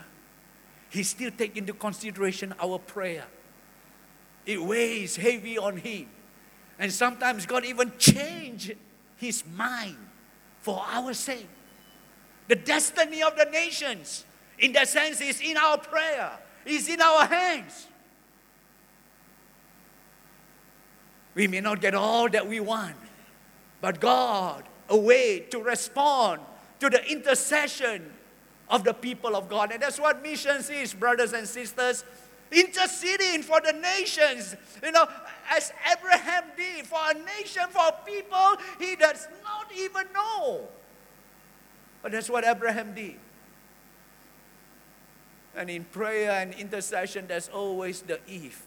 He 0.90 1.04
still 1.04 1.32
take 1.32 1.58
into 1.58 1.74
consideration 1.74 2.54
our 2.60 2.80
prayer. 2.80 3.26
It 4.46 4.62
weighs 4.62 5.16
heavy 5.16 5.58
on 5.58 5.78
him. 5.78 6.08
And 6.78 6.92
sometimes 6.92 7.46
God 7.46 7.66
even 7.66 7.92
change 7.98 8.72
his 9.18 9.44
mind 9.56 9.98
for 10.60 10.84
our 10.88 11.14
sake. 11.14 11.50
The 12.48 12.56
destiny 12.56 13.22
of 13.22 13.36
the 13.36 13.46
nations, 13.46 14.26
in 14.58 14.72
that 14.74 14.88
sense, 14.88 15.22
is 15.22 15.42
in 15.42 15.58
our 15.58 15.78
prayer, 15.78 16.32
is 16.66 16.88
in 16.90 17.02
our 17.02 17.26
hands. 17.26 17.88
We 21.36 21.48
may 21.48 21.62
not 21.62 21.80
get 21.80 21.94
all 21.94 22.28
that 22.30 22.48
we 22.48 22.60
want, 22.60 22.96
but 23.82 24.00
God 24.00 24.64
a 24.90 24.98
way 24.98 25.40
to 25.52 25.60
respond 25.60 26.42
to 26.80 26.90
the 26.90 27.04
intercession 27.12 28.12
of 28.70 28.84
the 28.84 28.94
people 28.94 29.36
of 29.36 29.50
God. 29.50 29.72
And 29.72 29.82
that's 29.82 30.00
what 30.00 30.22
missions 30.22 30.70
is, 30.70 30.94
brothers 30.94 31.34
and 31.34 31.48
sisters. 31.48 32.04
Interceding 32.52 33.44
for 33.44 33.62
the 33.62 33.74
nations. 33.74 34.56
You 34.84 34.92
know, 34.92 35.08
as 35.52 35.72
Abraham 35.92 36.46
did 36.58 36.86
for 36.86 37.00
a 37.10 37.14
nation, 37.14 37.64
for 37.70 37.92
people 38.06 38.58
he 38.80 38.96
does 38.96 39.28
not 39.44 39.72
even 39.76 40.06
know. 40.14 40.68
But 42.02 42.12
that's 42.12 42.30
what 42.30 42.46
Abraham 42.46 42.96
did. 42.96 43.16
And 45.56 45.70
in 45.70 45.84
prayer 45.84 46.32
and 46.32 46.54
intercession, 46.54 47.28
there's 47.28 47.50
always 47.50 48.02
the 48.02 48.20
eve. 48.28 48.62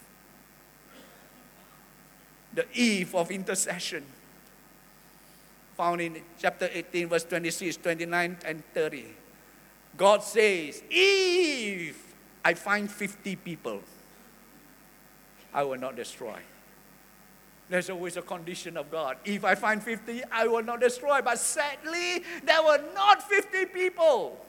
The 2.53 2.65
eve 2.73 3.15
of 3.15 3.31
intercession 3.31 4.05
found 5.75 6.01
in 6.01 6.21
chapter 6.39 6.69
18, 6.71 7.09
verse 7.09 7.23
26, 7.23 7.77
29, 7.77 8.37
and 8.45 8.63
30. 8.73 9.05
God 9.97 10.23
says, 10.23 10.83
If 10.89 12.15
I 12.43 12.53
find 12.53 12.89
50 12.89 13.35
people, 13.37 13.81
I 15.53 15.63
will 15.63 15.77
not 15.77 15.95
destroy. 15.95 16.39
There's 17.69 17.89
always 17.89 18.17
a 18.17 18.21
condition 18.21 18.77
of 18.77 18.91
God. 18.91 19.17
If 19.25 19.45
I 19.45 19.55
find 19.55 19.81
50, 19.81 20.23
I 20.31 20.47
will 20.47 20.63
not 20.63 20.81
destroy. 20.81 21.21
But 21.21 21.39
sadly, 21.39 22.23
there 22.43 22.61
were 22.61 22.81
not 22.93 23.23
50 23.23 23.65
people. 23.67 24.45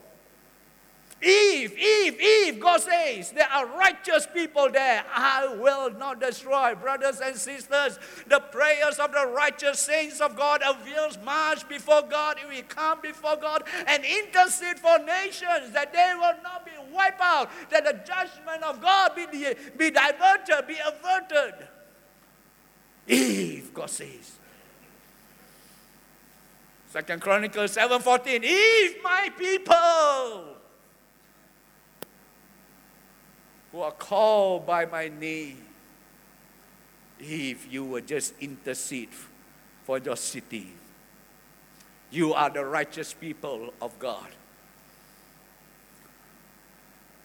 Eve, 1.24 1.78
Eve, 1.78 2.20
Eve, 2.20 2.60
God 2.60 2.82
says, 2.82 3.30
there 3.30 3.48
are 3.50 3.66
righteous 3.78 4.26
people 4.26 4.70
there. 4.70 5.04
I 5.10 5.46
will 5.58 5.90
not 5.90 6.20
destroy. 6.20 6.74
Brothers 6.74 7.20
and 7.20 7.34
sisters, 7.34 7.98
the 8.26 8.40
prayers 8.40 8.98
of 8.98 9.12
the 9.12 9.26
righteous 9.34 9.78
saints 9.78 10.20
of 10.20 10.36
God 10.36 10.62
avails 10.66 11.18
much 11.24 11.66
before 11.66 12.02
God. 12.02 12.36
We 12.48 12.62
come 12.62 13.00
before 13.00 13.36
God 13.36 13.62
and 13.86 14.04
intercede 14.04 14.78
for 14.78 14.98
nations 14.98 15.72
that 15.72 15.92
they 15.94 16.12
will 16.14 16.42
not 16.42 16.66
be 16.66 16.72
wiped 16.92 17.22
out, 17.22 17.50
that 17.70 17.84
the 17.84 17.92
judgment 18.04 18.62
of 18.62 18.82
God 18.82 19.12
be, 19.16 19.24
be 19.78 19.90
diverted, 19.90 20.66
be 20.66 20.76
averted. 20.86 21.68
Eve, 23.06 23.72
God 23.72 23.88
says. 23.88 24.32
Second 26.90 27.20
Chronicles 27.20 27.74
7:14, 27.76 28.44
Eve, 28.44 28.96
my 29.02 29.30
people 29.36 30.53
who 33.74 33.80
are 33.80 33.90
called 33.90 34.64
by 34.64 34.86
my 34.86 35.08
name, 35.08 35.58
if 37.18 37.66
you 37.72 37.84
would 37.84 38.06
just 38.06 38.32
intercede 38.40 39.08
for 39.82 39.98
your 39.98 40.16
city, 40.16 40.68
you 42.12 42.32
are 42.32 42.50
the 42.50 42.64
righteous 42.64 43.12
people 43.12 43.74
of 43.82 43.98
God. 43.98 44.28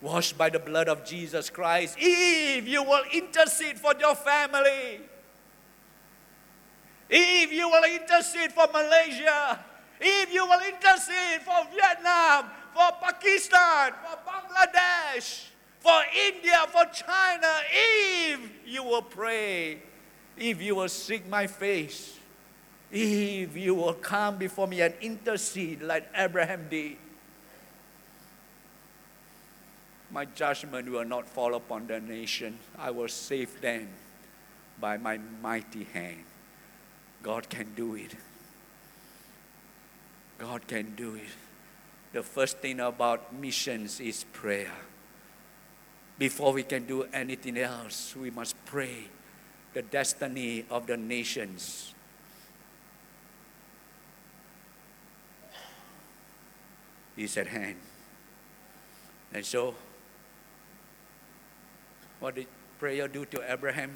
Washed 0.01 0.39
by 0.39 0.49
the 0.49 0.57
blood 0.57 0.89
of 0.89 1.05
Jesus 1.05 1.51
Christ, 1.51 1.95
if 1.99 2.67
you 2.67 2.81
will 2.81 3.03
intercede 3.13 3.77
for 3.77 3.93
your 3.99 4.15
family, 4.15 5.01
if 7.11 7.53
you 7.53 7.69
will 7.69 7.83
intercede 7.83 8.51
for 8.51 8.65
Malaysia, 8.73 9.59
if 10.01 10.33
you 10.33 10.47
will 10.47 10.61
intercede 10.61 11.41
for 11.41 11.67
Vietnam, 11.71 12.45
for 12.73 12.89
Pakistan, 12.99 13.91
for 14.01 14.17
Bangladesh, 14.25 15.48
for 15.79 16.01
India, 16.27 16.65
for 16.67 16.85
China, 16.93 17.61
if 17.71 18.39
you 18.65 18.83
will 18.83 19.01
pray, 19.01 19.81
if 20.37 20.61
you 20.61 20.75
will 20.75 20.89
seek 20.89 21.27
my 21.27 21.47
face, 21.47 22.17
if 22.91 23.55
you 23.55 23.75
will 23.75 23.93
come 23.93 24.37
before 24.37 24.67
me 24.67 24.81
and 24.81 24.93
intercede 25.01 25.81
like 25.81 26.07
Abraham 26.15 26.67
did, 26.69 26.97
my 30.11 30.25
judgment 30.25 30.89
will 30.89 31.05
not 31.05 31.29
fall 31.29 31.53
upon 31.53 31.87
the 31.87 31.99
nation. 31.99 32.57
I 32.77 32.91
will 32.91 33.07
save 33.07 33.61
them 33.61 33.87
by 34.79 34.97
my 34.97 35.19
mighty 35.41 35.83
hand. 35.83 36.23
God 37.21 37.47
can 37.49 37.73
do 37.75 37.95
it. 37.95 38.15
God 40.39 40.67
can 40.67 40.95
do 40.95 41.15
it. 41.15 41.29
The 42.11 42.23
first 42.23 42.57
thing 42.57 42.79
about 42.79 43.33
missions 43.33 43.99
is 43.99 44.23
prayer 44.33 44.71
before 46.19 46.51
we 46.51 46.63
can 46.63 46.85
do 46.85 47.05
anything 47.13 47.57
else, 47.57 48.13
we 48.15 48.29
must 48.29 48.53
pray 48.65 49.05
the 49.73 49.81
destiny 49.81 50.65
of 50.69 50.85
the 50.85 50.97
nations. 50.97 51.95
is 57.17 57.35
at 57.35 57.47
hand. 57.47 57.75
And 59.33 59.45
so, 59.45 59.75
what 62.21 62.35
did 62.35 62.47
prayer 62.79 63.09
do 63.09 63.25
to 63.25 63.51
Abraham? 63.51 63.95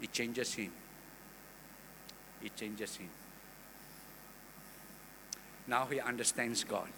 It 0.00 0.10
changes 0.12 0.54
him. 0.54 0.72
It 2.42 2.56
changes 2.56 2.96
him. 2.96 3.10
Now 5.66 5.84
he 5.84 6.00
understands 6.00 6.64
God. 6.64 6.88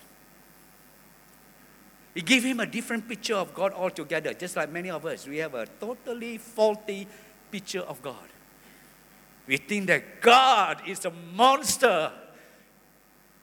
It 2.15 2.27
gave 2.27 2.45
him 2.45 2.61
a 2.61 2.67
different 2.67 3.09
picture 3.09 3.35
of 3.35 3.55
God 3.55 3.73
altogether, 3.73 4.35
just 4.35 4.57
like 4.57 4.71
many 4.71 4.91
of 4.91 5.07
us. 5.07 5.27
We 5.27 5.39
have 5.39 5.55
a 5.55 5.67
totally 5.81 6.39
faulty 6.39 7.09
picture 7.51 7.81
of 7.81 8.03
God. 8.03 8.29
We 9.47 9.57
think 9.57 9.87
that 9.87 10.21
God 10.21 10.83
is 10.87 11.05
a 11.05 11.11
monster, 11.11 12.13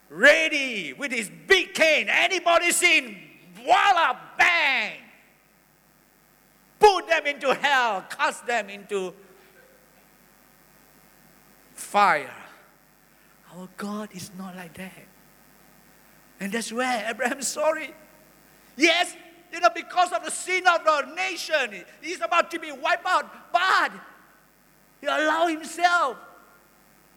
ready 0.09 0.93
with 0.93 1.11
his 1.11 1.31
big 1.47 1.73
cane. 1.73 2.07
Anybody 2.09 2.71
seen? 2.71 3.17
Voila, 3.55 4.15
bang! 4.37 4.99
Put 6.79 7.07
them 7.07 7.25
into 7.25 7.53
hell, 7.53 8.05
cast 8.09 8.45
them 8.45 8.69
into 8.69 9.13
fire. 11.73 12.33
Our 13.53 13.67
God 13.77 14.09
is 14.13 14.31
not 14.37 14.55
like 14.55 14.75
that. 14.75 15.05
And 16.39 16.51
that's 16.51 16.71
where 16.71 17.09
Abraham's 17.09 17.47
sorry. 17.47 17.93
Yes, 18.79 19.13
you 19.51 19.59
know, 19.59 19.67
because 19.75 20.13
of 20.13 20.23
the 20.23 20.31
sin 20.31 20.63
of 20.65 20.85
the 20.85 21.13
nation, 21.13 21.83
he's 22.01 22.21
about 22.21 22.49
to 22.51 22.59
be 22.59 22.71
wiped 22.71 23.05
out. 23.05 23.51
But 23.51 23.91
he 25.01 25.07
allowed 25.07 25.47
himself 25.47 26.15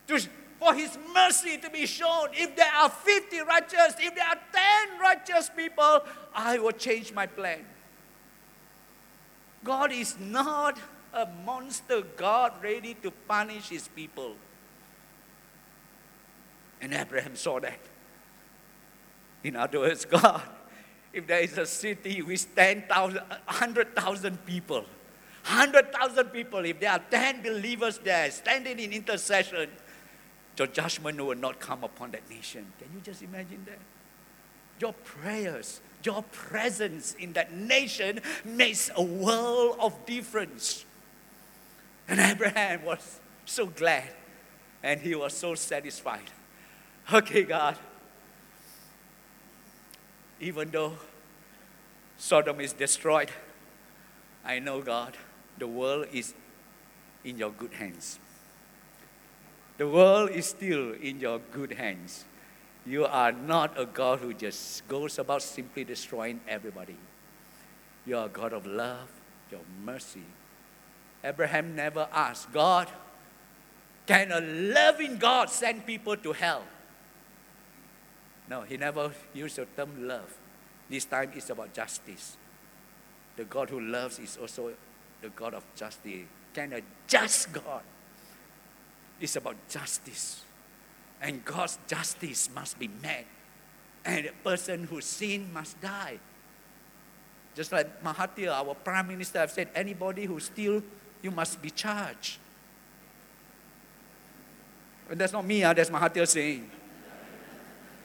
to, 0.08 0.20
for 0.58 0.74
his 0.74 0.98
mercy 1.14 1.58
to 1.58 1.70
be 1.70 1.86
shown. 1.86 2.30
If 2.32 2.56
there 2.56 2.72
are 2.72 2.90
50 2.90 3.40
righteous, 3.42 3.94
if 4.00 4.12
there 4.12 4.26
are 4.26 4.38
10 4.88 4.98
righteous 5.00 5.50
people, 5.56 6.00
I 6.34 6.58
will 6.58 6.72
change 6.72 7.12
my 7.12 7.26
plan. 7.26 7.64
God 9.62 9.92
is 9.92 10.18
not 10.18 10.80
a 11.12 11.28
monster 11.46 12.02
God 12.16 12.54
ready 12.60 12.94
to 12.94 13.12
punish 13.12 13.68
his 13.68 13.86
people. 13.86 14.34
And 16.80 16.92
Abraham 16.92 17.36
saw 17.36 17.60
that. 17.60 17.78
In 19.44 19.54
other 19.54 19.78
words, 19.78 20.04
God, 20.04 20.42
if 21.12 21.26
there 21.26 21.40
is 21.40 21.58
a 21.58 21.66
city 21.66 22.22
with 22.22 22.54
10,000, 22.54 23.16
100,000 23.18 24.46
people, 24.46 24.84
100,000 25.44 26.24
people, 26.26 26.64
if 26.64 26.80
there 26.80 26.92
are 26.92 27.02
10 27.10 27.42
believers 27.42 27.98
there 27.98 28.30
standing 28.30 28.78
in 28.78 28.92
intercession, 28.92 29.68
your 30.56 30.68
judgment 30.68 31.20
will 31.20 31.34
not 31.34 31.58
come 31.58 31.84
upon 31.84 32.10
that 32.12 32.28
nation. 32.30 32.72
Can 32.78 32.88
you 32.94 33.00
just 33.00 33.22
imagine 33.22 33.64
that? 33.66 33.78
Your 34.80 34.92
prayers, 34.92 35.80
your 36.02 36.22
presence 36.24 37.14
in 37.18 37.32
that 37.34 37.52
nation 37.52 38.20
makes 38.44 38.90
a 38.94 39.02
world 39.02 39.76
of 39.80 40.06
difference. 40.06 40.84
And 42.08 42.20
Abraham 42.20 42.84
was 42.84 43.20
so 43.44 43.66
glad 43.66 44.08
and 44.82 45.00
he 45.00 45.14
was 45.14 45.32
so 45.34 45.54
satisfied. 45.54 46.30
Okay, 47.12 47.44
God, 47.44 47.76
even 50.42 50.70
though 50.70 50.94
Sodom 52.18 52.60
is 52.60 52.72
destroyed, 52.72 53.30
I 54.44 54.58
know, 54.58 54.82
God, 54.82 55.16
the 55.56 55.68
world 55.68 56.06
is 56.12 56.34
in 57.24 57.38
your 57.38 57.50
good 57.50 57.74
hands. 57.74 58.18
The 59.78 59.88
world 59.88 60.30
is 60.30 60.46
still 60.46 60.94
in 60.94 61.20
your 61.20 61.38
good 61.38 61.72
hands. 61.72 62.24
You 62.84 63.04
are 63.06 63.30
not 63.30 63.78
a 63.78 63.86
God 63.86 64.18
who 64.18 64.34
just 64.34 64.86
goes 64.88 65.20
about 65.20 65.42
simply 65.42 65.84
destroying 65.84 66.40
everybody. 66.48 66.96
You 68.04 68.18
are 68.18 68.26
a 68.26 68.28
God 68.28 68.52
of 68.52 68.66
love, 68.66 69.08
your 69.50 69.60
mercy. 69.84 70.24
Abraham 71.22 71.76
never 71.76 72.08
asked, 72.12 72.52
God, 72.52 72.88
can 74.06 74.32
a 74.32 74.40
loving 74.40 75.18
God 75.18 75.50
send 75.50 75.86
people 75.86 76.16
to 76.16 76.32
hell? 76.32 76.64
No, 78.52 78.60
he 78.60 78.76
never 78.76 79.10
used 79.32 79.56
the 79.56 79.64
term 79.64 80.06
love. 80.06 80.30
This 80.90 81.06
time 81.06 81.30
it's 81.34 81.48
about 81.48 81.72
justice. 81.72 82.36
The 83.34 83.44
God 83.44 83.70
who 83.70 83.80
loves 83.80 84.18
is 84.18 84.36
also 84.36 84.72
the 85.22 85.30
God 85.30 85.54
of 85.54 85.64
justice. 85.74 86.26
Can 86.52 86.74
a 86.74 86.82
just 87.06 87.50
God? 87.50 87.80
It's 89.18 89.36
about 89.36 89.56
justice. 89.70 90.42
And 91.22 91.42
God's 91.42 91.78
justice 91.86 92.50
must 92.54 92.78
be 92.78 92.90
met. 93.00 93.24
And 94.04 94.26
a 94.26 94.32
person 94.44 94.84
who 94.84 95.00
sinned 95.00 95.50
must 95.54 95.80
die. 95.80 96.18
Just 97.54 97.72
like 97.72 98.04
Mahathir, 98.04 98.52
our 98.52 98.74
Prime 98.74 99.08
Minister, 99.08 99.38
have 99.38 99.50
said, 99.50 99.70
anybody 99.74 100.26
who 100.26 100.38
steals, 100.40 100.82
you 101.22 101.30
must 101.30 101.62
be 101.62 101.70
charged. 101.70 102.36
And 105.08 105.18
that's 105.18 105.32
not 105.32 105.46
me, 105.46 105.64
uh, 105.64 105.72
that's 105.72 105.88
Mahathir 105.88 106.28
saying. 106.28 106.70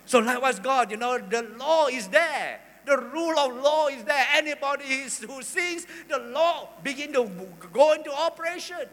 So 0.07 0.19
likewise, 0.19 0.57
God, 0.59 0.89
you 0.89 0.97
know, 0.97 1.17
the 1.17 1.43
law 1.57 1.87
is 1.87 2.07
there. 2.07 2.61
The 2.85 2.97
rule 2.97 3.37
of 3.37 3.61
law 3.61 3.87
is 3.87 4.05
there. 4.05 4.25
Anybody 4.33 4.85
who 4.85 5.41
sins, 5.41 5.85
the 6.07 6.17
law 6.17 6.69
begin 6.81 7.11
to 7.11 7.29
go 7.73 7.91
into 7.91 8.11
operation. 8.13 8.87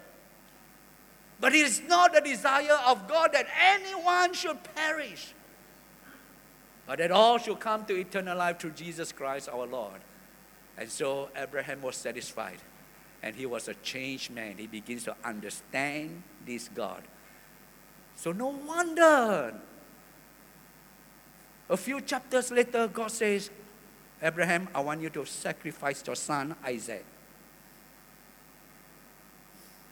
But 1.40 1.54
it 1.54 1.60
is 1.66 1.80
not 1.86 2.12
the 2.12 2.20
desire 2.20 2.78
of 2.86 3.06
God 3.06 3.30
that 3.32 3.46
anyone 3.60 4.34
should 4.34 4.58
perish, 4.74 5.34
but 6.86 6.98
that 6.98 7.12
all 7.12 7.38
should 7.38 7.60
come 7.60 7.84
to 7.86 7.94
eternal 7.94 8.36
life 8.36 8.58
through 8.58 8.72
Jesus 8.72 9.12
Christ 9.12 9.48
our 9.48 9.66
Lord. 9.66 10.00
And 10.76 10.90
so 10.90 11.28
Abraham 11.36 11.80
was 11.80 11.94
satisfied, 11.94 12.58
and 13.22 13.36
he 13.36 13.46
was 13.46 13.68
a 13.68 13.74
changed 13.74 14.32
man. 14.32 14.56
He 14.58 14.66
begins 14.66 15.04
to 15.04 15.14
understand 15.24 16.24
this 16.44 16.68
God. 16.74 17.04
So, 18.16 18.32
no 18.32 18.48
wonder. 18.48 19.54
A 21.68 21.76
few 21.76 22.00
chapters 22.00 22.50
later, 22.50 22.88
God 22.88 23.10
says, 23.10 23.50
Abraham, 24.22 24.68
I 24.74 24.80
want 24.80 25.00
you 25.00 25.10
to 25.10 25.24
sacrifice 25.24 26.02
your 26.06 26.16
son 26.16 26.54
Isaac. 26.64 27.04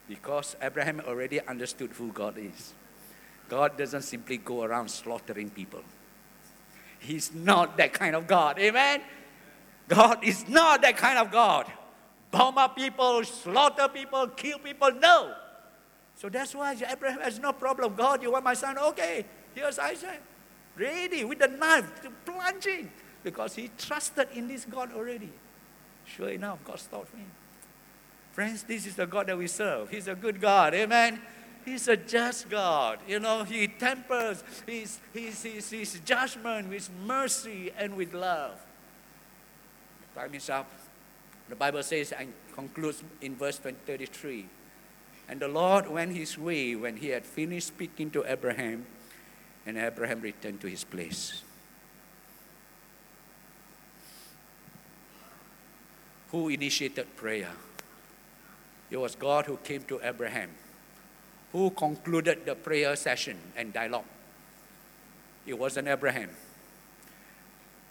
Because 0.09 0.57
Abraham 0.61 1.01
already 1.07 1.41
understood 1.41 1.91
who 1.93 2.13
God 2.13 2.37
is. 2.37 2.75
God 3.49 3.77
doesn't 3.79 4.03
simply 4.03 4.39
go 4.39 4.63
around 4.63 4.89
slaughtering 4.89 5.51
people. 5.51 5.83
He's 6.99 7.35
not 7.35 7.77
that 7.79 7.93
kind 7.93 8.15
of 8.15 8.27
God. 8.27 8.59
Amen? 8.59 9.01
God 9.89 10.23
is 10.23 10.49
not 10.49 10.83
that 10.83 10.97
kind 10.97 11.19
of 11.19 11.31
God. 11.31 11.71
Bomb 12.31 12.57
up 12.57 12.77
people, 12.77 13.25
slaughter 13.25 13.89
people, 13.89 14.29
kill 14.29 14.59
people. 14.59 14.91
No. 14.93 15.35
So 16.17 16.29
that's 16.29 16.55
why 16.55 16.77
Abraham 16.89 17.21
has 17.21 17.39
no 17.39 17.53
problem. 17.53 17.95
God, 17.95 18.23
you 18.23 18.33
want 18.33 18.45
my 18.45 18.55
son? 18.55 18.79
Okay, 18.79 19.25
here's 19.55 19.79
Isaac. 19.79 20.23
Ready 20.77 21.25
with 21.25 21.39
the 21.39 21.49
knife, 21.49 22.03
to 22.03 22.11
plunging. 22.25 22.91
Because 23.23 23.55
he 23.55 23.71
trusted 23.79 24.29
in 24.35 24.49
this 24.49 24.65
God 24.65 24.93
already. 24.95 25.31
Sure 26.05 26.29
enough, 26.29 26.59
God 26.65 26.79
stopped 26.79 27.15
him. 27.15 27.27
Friends, 28.33 28.63
this 28.63 28.87
is 28.87 28.97
the 28.97 29.07
God 29.07 29.27
that 29.27 29.37
we 29.37 29.47
serve. 29.47 29.91
He's 29.91 30.09
a 30.09 30.15
good 30.15 30.41
God. 30.41 30.75
Amen. 30.75 31.21
He's 31.65 31.87
a 31.87 31.97
just 31.97 32.49
God. 32.49 32.99
You 33.07 33.21
know, 33.21 33.45
He 33.45 33.69
tempers 33.69 34.43
His, 34.67 34.99
his, 35.13 35.43
his, 35.43 35.71
his 35.71 36.01
judgment 36.05 36.69
with 36.69 36.91
mercy 37.07 37.71
and 37.77 37.95
with 37.95 38.15
love. 38.15 38.59
Time 40.15 40.35
is 40.35 40.51
up. 40.51 40.71
The 41.49 41.57
Bible 41.57 41.83
says 41.83 42.13
and 42.13 42.33
concludes 42.55 43.03
in 43.21 43.37
verse 43.37 43.59
33. 43.59 44.47
And 45.29 45.41
the 45.41 45.49
Lord 45.49 45.89
went 45.89 46.15
his 46.15 46.37
way 46.37 46.75
when 46.75 46.97
he 46.97 47.09
had 47.09 47.25
finished 47.25 47.69
speaking 47.69 48.11
to 48.11 48.25
Abraham, 48.27 48.87
and 49.67 49.79
Abraham 49.79 50.21
returned 50.21 50.61
to 50.61 50.67
his 50.67 50.85
place. 50.85 51.43
Who 56.31 56.49
initiated 56.49 57.15
prayer? 57.17 57.51
It 58.91 58.97
was 58.97 59.15
God 59.15 59.47
who 59.47 59.57
came 59.59 59.83
to 59.85 60.01
Abraham, 60.03 60.51
who 61.53 61.71
concluded 61.71 62.45
the 62.47 62.55
prayer 62.55 62.97
session 62.97 63.39
and 63.57 63.73
dialogue. 63.73 64.05
It 65.47 65.59
wasn't 65.59 65.89
Abraham. 65.89 66.31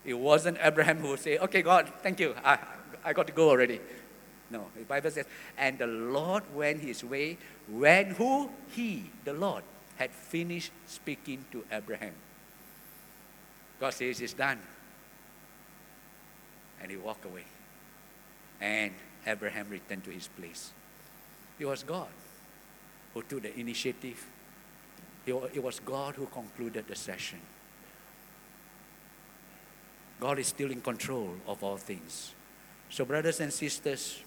It 0.03 0.15
wasn't 0.15 0.57
Abraham 0.61 0.99
who 0.99 1.17
said, 1.17 1.39
Okay, 1.41 1.61
God, 1.61 1.91
thank 2.01 2.19
you. 2.19 2.35
I, 2.43 2.57
I 3.03 3.13
got 3.13 3.27
to 3.27 3.33
go 3.33 3.49
already. 3.49 3.79
No, 4.49 4.65
the 4.75 4.83
Bible 4.83 5.09
says, 5.11 5.25
and 5.57 5.77
the 5.77 5.87
Lord 5.87 6.43
went 6.53 6.81
his 6.81 7.03
way 7.03 7.37
when 7.69 8.11
who? 8.11 8.49
He, 8.71 9.09
the 9.23 9.33
Lord, 9.33 9.63
had 10.01 10.09
finished 10.09 10.71
speaking 10.87 11.45
to 11.51 11.63
Abraham. 11.71 12.15
God 13.79 13.93
says, 13.93 14.19
It's 14.19 14.33
done. 14.33 14.57
And 16.81 16.89
he 16.89 16.97
walked 16.97 17.23
away. 17.23 17.45
And 18.59 18.93
Abraham 19.27 19.67
returned 19.69 20.03
to 20.05 20.09
his 20.09 20.27
place. 20.27 20.71
It 21.59 21.67
was 21.67 21.83
God 21.83 22.07
who 23.13 23.21
took 23.21 23.43
the 23.43 23.59
initiative. 23.59 24.25
It 25.27 25.63
was 25.63 25.79
God 25.79 26.15
who 26.15 26.25
concluded 26.25 26.87
the 26.87 26.95
session. 26.95 27.39
God 30.19 30.39
is 30.39 30.47
still 30.47 30.71
in 30.71 30.81
control 30.81 31.35
of 31.47 31.63
all 31.63 31.77
things. 31.77 32.33
So, 32.89 33.05
brothers 33.05 33.39
and 33.39 33.53
sisters, 33.53 34.19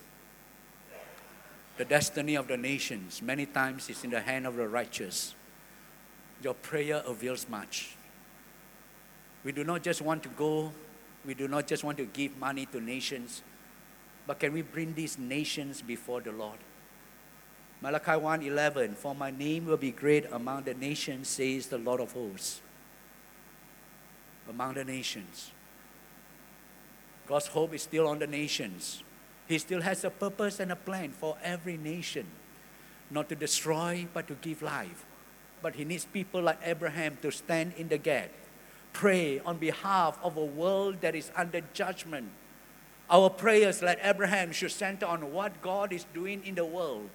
the 1.77 1.85
destiny 1.85 2.37
of 2.37 2.47
the 2.47 2.57
nations 2.57 3.21
many 3.21 3.47
times 3.47 3.91
is 3.91 4.05
in 4.05 4.11
the 4.11 4.21
hand 4.21 4.47
of 4.47 4.55
the 4.55 4.69
righteous. 4.69 5.35
Your 6.45 6.53
prayer 6.53 7.03
avails 7.07 7.49
much. 7.49 7.97
We 9.45 9.53
do 9.53 9.65
not 9.65 9.83
just 9.83 10.03
want 10.03 10.23
to 10.25 10.29
go, 10.29 10.73
we 11.25 11.33
do 11.33 11.49
not 11.49 11.67
just 11.67 11.83
want 11.83 11.97
to 11.97 12.05
give 12.05 12.37
money 12.39 12.67
to 12.67 12.81
nations, 12.83 13.43
but 14.27 14.39
can 14.39 14.53
we 14.53 14.61
bring 14.61 14.93
these 14.93 15.19
nations 15.19 15.81
before 15.81 16.21
the 16.21 16.33
Lord? 16.33 16.59
Malachi 17.81 18.13
1:11 18.13 18.95
For 18.95 19.15
my 19.15 19.31
name 19.31 19.65
will 19.65 19.79
be 19.79 19.91
great 19.91 20.27
among 20.31 20.65
the 20.65 20.75
nations 20.75 21.29
says 21.29 21.69
the 21.69 21.79
Lord 21.79 22.01
of 22.01 22.13
hosts. 22.13 22.61
Among 24.47 24.75
the 24.75 24.85
nations. 24.85 25.51
God's 27.27 27.47
hope 27.47 27.73
is 27.73 27.83
still 27.83 28.07
on 28.07 28.19
the 28.19 28.27
nations. 28.27 29.03
He 29.49 29.57
still 29.59 29.81
has 29.81 30.05
a 30.05 30.11
purpose 30.11 30.61
and 30.61 30.73
a 30.73 30.77
plan 30.77 31.13
for 31.13 31.39
every 31.43 31.79
nation. 31.79 32.27
Not 33.11 33.31
to 33.31 33.35
destroy 33.35 34.07
but 34.13 34.29
to 34.29 34.35
give 34.35 34.61
life 34.61 35.07
but 35.65 35.75
he 35.75 35.85
needs 35.85 36.05
people 36.05 36.43
like 36.43 36.61
Abraham 36.63 37.17
to 37.23 37.33
stand 37.33 37.73
in 37.79 37.89
the 37.89 37.97
gap 37.97 38.31
pray 38.93 39.41
on 39.41 39.57
behalf 39.57 40.19
of 40.23 40.37
a 40.37 40.45
world 40.45 41.01
that 41.01 41.15
is 41.17 41.33
under 41.35 41.63
judgment 41.73 42.29
our 43.11 43.31
prayers 43.31 43.83
like 43.83 43.99
Abraham 44.05 44.53
should 44.53 44.71
center 44.71 45.07
on 45.07 45.33
what 45.33 45.63
God 45.63 45.93
is 45.93 46.05
doing 46.13 46.45
in 46.45 46.55
the 46.55 46.67
world 46.67 47.09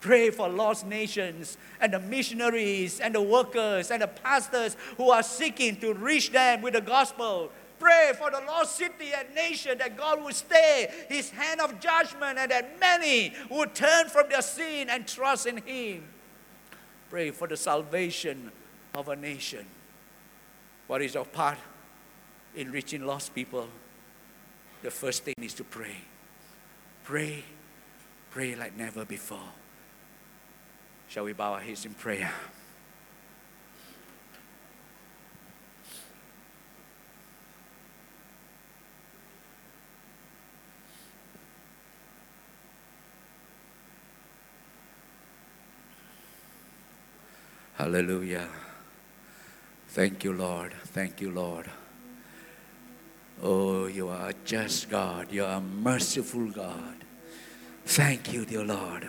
Pray 0.00 0.30
for 0.30 0.48
lost 0.48 0.86
nations 0.86 1.58
and 1.78 1.92
the 1.92 2.00
missionaries 2.00 3.00
and 3.00 3.14
the 3.14 3.20
workers 3.20 3.90
and 3.90 4.00
the 4.00 4.08
pastors 4.08 4.76
who 4.96 5.10
are 5.10 5.22
seeking 5.22 5.76
to 5.80 5.92
reach 5.92 6.32
them 6.32 6.62
with 6.62 6.72
the 6.72 6.80
gospel. 6.80 7.50
Pray 7.78 8.12
for 8.16 8.30
the 8.30 8.40
lost 8.46 8.76
city 8.76 9.12
and 9.14 9.34
nation 9.34 9.76
that 9.78 9.96
God 9.96 10.22
would 10.24 10.34
stay 10.34 10.88
his 11.08 11.30
hand 11.30 11.60
of 11.60 11.80
judgment 11.80 12.38
and 12.38 12.50
that 12.50 12.80
many 12.80 13.34
would 13.50 13.74
turn 13.74 14.08
from 14.08 14.28
their 14.30 14.42
sin 14.42 14.88
and 14.88 15.06
trust 15.06 15.46
in 15.46 15.58
him. 15.58 16.04
Pray 17.10 17.32
for 17.32 17.48
the 17.48 17.56
salvation 17.56 18.52
of 18.94 19.08
a 19.08 19.16
nation. 19.16 19.66
What 20.86 21.02
is 21.02 21.14
your 21.14 21.24
part 21.24 21.58
in 22.54 22.70
reaching 22.70 23.04
lost 23.04 23.34
people? 23.34 23.68
The 24.82 24.90
first 24.90 25.24
thing 25.24 25.34
is 25.42 25.52
to 25.54 25.64
pray. 25.64 25.96
Pray, 27.04 27.42
pray 28.30 28.54
like 28.54 28.76
never 28.76 29.04
before. 29.04 29.50
Shall 31.08 31.24
we 31.24 31.32
bow 31.32 31.54
our 31.54 31.60
heads 31.60 31.84
in 31.84 31.94
prayer? 31.94 32.30
Hallelujah. 47.80 48.46
Thank 49.88 50.22
you, 50.22 50.34
Lord. 50.34 50.74
Thank 50.92 51.22
you, 51.22 51.30
Lord. 51.30 51.64
Oh, 53.42 53.86
you 53.86 54.08
are 54.08 54.28
a 54.28 54.34
just 54.44 54.90
God. 54.90 55.32
You 55.32 55.46
are 55.46 55.56
a 55.56 55.60
merciful 55.62 56.50
God. 56.50 56.96
Thank 57.86 58.34
you, 58.34 58.44
dear 58.44 58.64
Lord. 58.64 59.08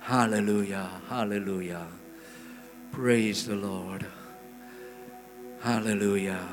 Hallelujah. 0.00 1.00
Hallelujah. 1.08 1.86
Praise 2.92 3.46
the 3.46 3.56
Lord. 3.56 4.04
Hallelujah. 5.62 6.46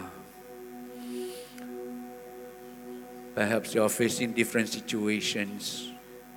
Perhaps 3.35 3.75
you 3.75 3.83
are 3.83 3.89
facing 3.89 4.31
different 4.31 4.69
situations 4.69 5.91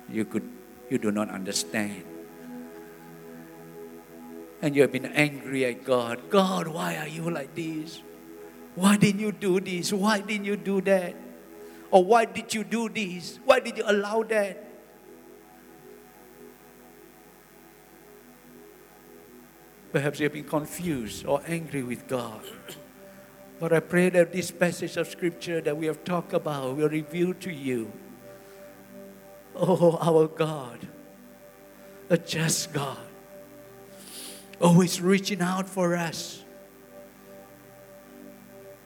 you 0.09 0.25
could 0.25 0.43
you 0.89 0.97
do 0.97 1.09
not 1.09 1.29
understand 1.29 2.03
and 4.61 4.75
you 4.75 4.83
have 4.83 4.91
been 4.91 5.07
angry 5.07 5.65
at 5.65 5.83
God. 5.83 6.29
God, 6.29 6.67
why 6.67 6.97
are 6.97 7.07
you 7.07 7.29
like 7.29 7.55
this? 7.55 8.01
Why 8.75 8.95
didn't 8.95 9.19
you 9.19 9.31
do 9.31 9.59
this? 9.59 9.91
Why 9.91 10.21
didn't 10.21 10.45
you 10.45 10.55
do 10.55 10.81
that? 10.81 11.15
Or 11.89 12.05
why 12.05 12.25
did 12.25 12.53
you 12.53 12.63
do 12.63 12.87
this? 12.87 13.39
Why 13.43 13.59
did 13.59 13.77
you 13.77 13.83
allow 13.85 14.23
that? 14.23 14.67
Perhaps 19.91 20.19
you 20.19 20.25
have 20.25 20.33
been 20.33 20.45
confused 20.45 21.25
or 21.25 21.41
angry 21.47 21.83
with 21.83 22.07
God. 22.07 22.41
But 23.59 23.73
I 23.73 23.81
pray 23.81 24.09
that 24.09 24.31
this 24.31 24.49
passage 24.49 24.95
of 24.95 25.07
scripture 25.07 25.59
that 25.61 25.75
we 25.75 25.85
have 25.87 26.03
talked 26.05 26.33
about 26.33 26.77
will 26.77 26.87
reveal 26.87 27.33
to 27.33 27.51
you, 27.51 27.91
oh, 29.53 29.97
our 29.99 30.27
God, 30.27 30.87
a 32.09 32.17
just 32.17 32.71
God 32.71 33.10
always 34.61 35.01
reaching 35.01 35.41
out 35.41 35.67
for 35.67 35.95
us 35.95 36.43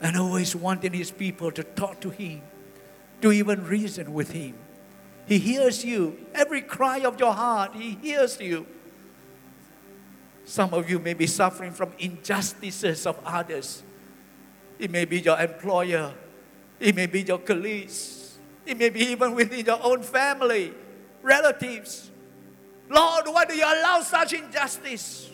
and 0.02 0.18
always 0.18 0.56
wanting 0.56 0.94
his 0.94 1.12
people 1.12 1.52
to 1.52 1.64
talk 1.64 2.00
to 2.02 2.10
him, 2.10 2.42
to 3.22 3.32
even 3.32 3.66
reason 3.66 4.14
with 4.14 4.32
him. 4.32 4.56
He 5.28 5.40
hears 5.40 5.84
you. 5.84 6.26
Every 6.34 6.62
cry 6.62 7.00
of 7.00 7.20
your 7.20 7.34
heart, 7.34 7.76
he 7.76 7.98
hears 8.02 8.40
you. 8.40 8.68
Some 10.46 10.74
of 10.74 10.90
you 10.90 11.00
may 11.00 11.16
be 11.16 11.26
suffering 11.26 11.72
from 11.72 11.92
injustices 11.98 13.08
of 13.08 13.20
others. 13.26 13.84
It 14.78 14.92
may 14.92 15.06
be 15.06 15.20
your 15.20 15.40
employer, 15.40 16.14
it 16.80 16.96
may 16.96 17.08
be 17.08 17.24
your 17.24 17.40
colleagues, 17.40 18.38
it 18.66 18.78
may 18.78 18.90
be 18.90 19.00
even 19.06 19.34
within 19.34 19.66
your 19.66 19.80
own 19.82 20.04
family, 20.04 20.74
relatives. 21.24 22.12
Lord, 22.90 23.26
why 23.28 23.46
do 23.46 23.56
you 23.56 23.64
allow 23.64 24.02
such 24.02 24.34
injustice? 24.34 25.32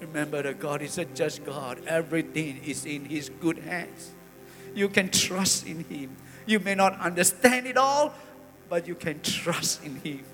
Remember 0.00 0.42
that 0.42 0.58
God 0.58 0.82
is 0.82 0.98
a 0.98 1.04
just 1.04 1.44
God. 1.44 1.82
Everything 1.86 2.60
is 2.64 2.86
in 2.86 3.04
His 3.04 3.28
good 3.28 3.58
hands. 3.58 4.12
You 4.74 4.88
can 4.88 5.10
trust 5.10 5.66
in 5.66 5.84
Him. 5.84 6.16
You 6.46 6.58
may 6.58 6.74
not 6.74 6.98
understand 6.98 7.66
it 7.66 7.76
all, 7.76 8.14
but 8.68 8.88
you 8.88 8.94
can 8.94 9.20
trust 9.20 9.84
in 9.84 9.96
Him. 9.96 10.24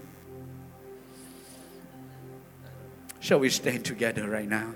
Shall 3.20 3.40
we 3.40 3.50
stand 3.50 3.84
together 3.84 4.28
right 4.28 4.48
now? 4.48 4.74